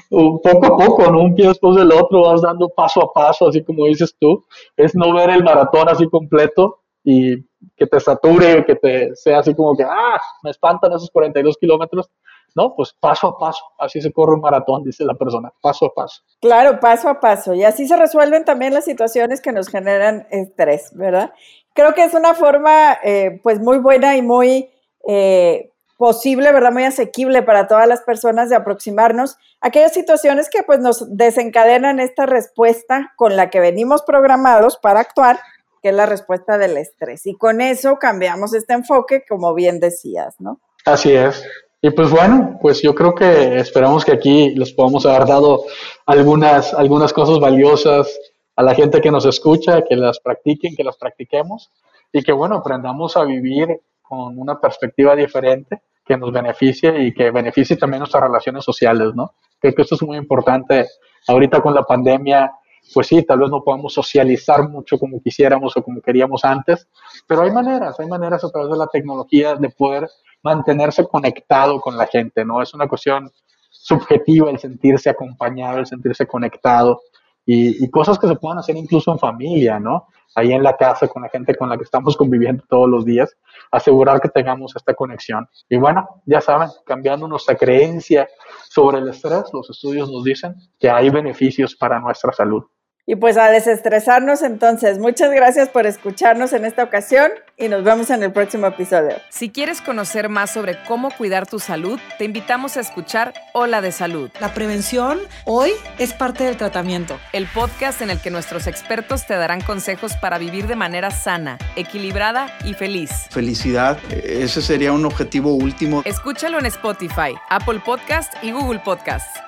poco 0.09 0.67
a 0.67 0.77
poco, 0.77 1.11
¿no? 1.11 1.23
Un 1.23 1.35
pie 1.35 1.49
después 1.49 1.77
del 1.77 1.93
otro, 1.93 2.23
vas 2.23 2.43
dando 2.43 2.69
paso 2.69 3.03
a 3.03 3.13
paso, 3.13 3.49
así 3.49 3.63
como 3.65 3.87
dices 3.87 4.15
tú. 4.19 4.45
Es 4.77 4.95
no 4.95 5.13
ver 5.13 5.31
el 5.31 5.45
maratón 5.45 5.89
así 5.89 6.09
completo 6.09 6.81
y 7.05 7.37
que 7.77 7.87
te 7.87 8.01
sature, 8.01 8.65
que 8.65 8.77
te 8.77 9.15
sea 9.17 9.41
así 9.41 9.55
como 9.55 9.77
que, 9.77 9.83
ah, 9.83 10.21
me 10.43 10.51
espantan 10.51 10.93
esos 10.93 11.11
42 11.11 11.57
kilómetros. 11.59 12.09
No, 12.55 12.75
pues 12.75 12.95
paso 12.99 13.29
a 13.29 13.39
paso, 13.39 13.63
así 13.79 14.01
se 14.01 14.13
corre 14.13 14.35
un 14.35 14.41
maratón, 14.41 14.83
dice 14.83 15.05
la 15.05 15.15
persona, 15.15 15.53
paso 15.61 15.87
a 15.87 15.95
paso. 15.95 16.23
Claro, 16.41 16.81
paso 16.81 17.09
a 17.09 17.21
paso. 17.21 17.55
Y 17.55 17.63
así 17.63 17.87
se 17.87 17.97
resuelven 17.97 18.45
también 18.45 18.75
las 18.75 18.85
situaciones 18.85 19.41
que 19.41 19.53
nos 19.53 19.69
generan 19.69 20.27
estrés, 20.31 20.91
¿verdad? 20.95 21.33
Creo 21.75 21.95
que 21.95 22.05
es 22.05 22.15
una 22.15 22.35
forma, 22.35 22.99
eh, 23.05 23.39
pues, 23.43 23.61
muy 23.61 23.79
buena 23.79 24.17
y 24.17 24.23
muy 24.23 24.71
eh, 25.07 25.71
posible, 25.97 26.53
¿verdad? 26.53 26.73
Muy 26.73 26.85
asequible 26.85 27.43
para 27.43 27.67
todas 27.67 27.87
las 27.89 28.03
personas 28.03 28.49
de 28.49 28.57
aproximarnos 28.57 29.37
a 29.61 29.69
aquellas 29.69 29.93
situaciones 29.93 30.49
que 30.49 30.63
pues 30.63 30.79
nos 30.81 31.17
desencadenan 31.17 31.99
esta 32.01 32.25
respuesta 32.25 33.13
con 33.17 33.37
la 33.37 33.51
que 33.51 33.61
venimos 33.61 34.03
programados 34.03 34.77
para 34.77 35.01
actuar, 35.01 35.41
que 35.83 35.89
es 35.89 35.95
la 35.95 36.07
respuesta 36.07 36.57
del 36.57 36.77
estrés. 36.77 37.27
Y 37.27 37.35
con 37.35 37.61
eso 37.61 37.99
cambiamos 37.99 38.55
este 38.55 38.75
enfoque, 38.75 39.25
como 39.29 39.55
bien 39.55 39.81
decías, 39.81 40.37
¿no? 40.39 40.61
Así 40.85 41.13
es. 41.13 41.45
Y 41.81 41.91
pues 41.91 42.11
bueno, 42.11 42.59
pues 42.61 42.81
yo 42.83 42.95
creo 42.95 43.15
que 43.15 43.57
esperamos 43.57 44.05
que 44.05 44.13
aquí 44.13 44.51
les 44.51 44.73
podamos 44.73 45.07
haber 45.07 45.27
dado 45.27 45.65
algunas, 46.07 46.75
algunas 46.75 47.13
cosas 47.13 47.39
valiosas 47.39 48.19
a 48.57 48.63
la 48.63 48.75
gente 48.75 49.01
que 49.01 49.11
nos 49.11 49.25
escucha, 49.25 49.83
que 49.83 49.95
las 49.95 50.19
practiquen, 50.19 50.75
que 50.75 50.83
las 50.83 50.97
practiquemos 50.97 51.71
y 52.13 52.23
que 52.23 52.33
bueno, 52.33 52.57
aprendamos 52.57 53.17
a 53.17 53.25
vivir 53.25 53.81
con 54.09 54.39
una 54.39 54.59
perspectiva 54.59 55.15
diferente 55.15 55.83
que 56.05 56.17
nos 56.17 56.33
beneficie 56.33 57.05
y 57.05 57.13
que 57.13 57.31
beneficie 57.31 57.77
también 57.77 58.01
nuestras 58.01 58.23
relaciones 58.23 58.65
sociales, 58.65 59.15
¿no? 59.15 59.35
Creo 59.61 59.75
que 59.75 59.83
esto 59.83 59.97
es 59.97 60.03
muy 60.03 60.17
importante. 60.17 60.87
Ahorita 61.27 61.61
con 61.61 61.75
la 61.75 61.83
pandemia, 61.83 62.51
pues 62.95 63.09
sí, 63.09 63.23
tal 63.23 63.41
vez 63.41 63.51
no 63.51 63.63
podamos 63.63 63.93
socializar 63.93 64.67
mucho 64.69 64.99
como 64.99 65.21
quisiéramos 65.21 65.77
o 65.77 65.83
como 65.83 66.01
queríamos 66.01 66.45
antes, 66.45 66.89
pero 67.27 67.43
hay 67.43 67.51
maneras, 67.51 68.01
hay 68.01 68.07
maneras 68.07 68.43
a 68.45 68.51
través 68.51 68.71
de 68.71 68.79
la 68.79 68.87
tecnología 68.87 69.55
de 69.57 69.69
poder 69.69 70.09
mantenerse 70.43 71.07
conectado 71.07 71.81
con 71.81 71.99
la 71.99 72.07
gente, 72.07 72.45
¿no? 72.45 72.63
Es 72.63 72.73
una 72.73 72.89
cuestión 72.89 73.31
subjetiva 73.71 74.51
el 74.51 74.59
sentirse 74.59 75.11
acompañado, 75.11 75.79
el 75.79 75.87
sentirse 75.87 76.27
conectado 76.27 77.03
y, 77.51 77.89
cosas 77.91 78.19
que 78.19 78.29
se 78.29 78.37
puedan 78.37 78.59
hacer 78.59 78.77
incluso 78.77 79.11
en 79.11 79.19
familia, 79.19 79.81
¿no? 79.81 80.09
ahí 80.35 80.53
en 80.53 80.63
la 80.63 80.77
casa 80.77 81.09
con 81.09 81.23
la 81.23 81.31
gente 81.31 81.55
con 81.55 81.71
la 81.71 81.79
que 81.79 81.85
estamos 81.85 82.15
conviviendo 82.15 82.63
todos 82.69 82.87
los 82.87 83.07
días, 83.07 83.35
asegurar 83.71 84.21
que 84.21 84.29
tengamos 84.29 84.77
esta 84.77 84.93
conexión. 84.93 85.49
Y 85.69 85.79
bueno, 85.79 86.07
ya 86.27 86.43
saben, 86.43 86.69
cambiando 86.85 87.27
nuestra 87.27 87.57
creencia 87.57 88.29
sobre 88.69 88.99
el 88.99 89.09
estrés, 89.09 89.45
los 89.55 89.71
estudios 89.71 90.11
nos 90.11 90.25
dicen 90.25 90.57
que 90.79 90.91
hay 90.91 91.09
beneficios 91.09 91.75
para 91.75 91.99
nuestra 91.99 92.33
salud. 92.33 92.65
Y 93.11 93.17
pues 93.17 93.39
a 93.39 93.51
desestresarnos 93.51 94.43
entonces. 94.43 94.99
Muchas 94.99 95.31
gracias 95.31 95.71
por 95.71 95.87
escucharnos 95.87 96.53
en 96.53 96.67
esta 96.67 96.83
ocasión 96.83 97.31
y 97.57 97.69
nos 97.69 97.83
vemos 97.83 98.11
en 98.11 98.23
el 98.23 98.33
próximo 98.33 98.67
episodio. 98.67 99.17
Si 99.31 99.49
quieres 99.49 99.81
conocer 99.81 100.29
más 100.29 100.51
sobre 100.51 100.77
cómo 100.87 101.11
cuidar 101.11 101.47
tu 101.47 101.59
salud, 101.59 101.99
te 102.19 102.27
invitamos 102.27 102.77
a 102.77 102.81
escuchar 102.81 103.33
Hola 103.55 103.81
de 103.81 103.93
Salud. 103.93 104.31
La 104.43 104.53
prevención 104.53 105.21
hoy 105.47 105.71
es 105.99 106.13
parte 106.13 106.45
del 106.45 106.59
tratamiento. 106.59 107.19
El 107.33 107.47
podcast 107.47 108.03
en 108.03 108.11
el 108.11 108.21
que 108.21 108.31
nuestros 108.31 108.67
expertos 108.67 109.27
te 109.27 109.33
darán 109.33 109.63
consejos 109.63 110.15
para 110.17 110.37
vivir 110.37 110.67
de 110.67 110.77
manera 110.77 111.11
sana, 111.11 111.57
equilibrada 111.77 112.59
y 112.63 112.75
feliz. 112.75 113.11
Felicidad, 113.31 113.97
ese 114.13 114.61
sería 114.61 114.93
un 114.93 115.07
objetivo 115.07 115.55
último. 115.55 116.03
Escúchalo 116.05 116.59
en 116.59 116.67
Spotify, 116.67 117.35
Apple 117.49 117.81
Podcast 117.83 118.35
y 118.43 118.53
Google 118.53 118.81
Podcast. 118.81 119.48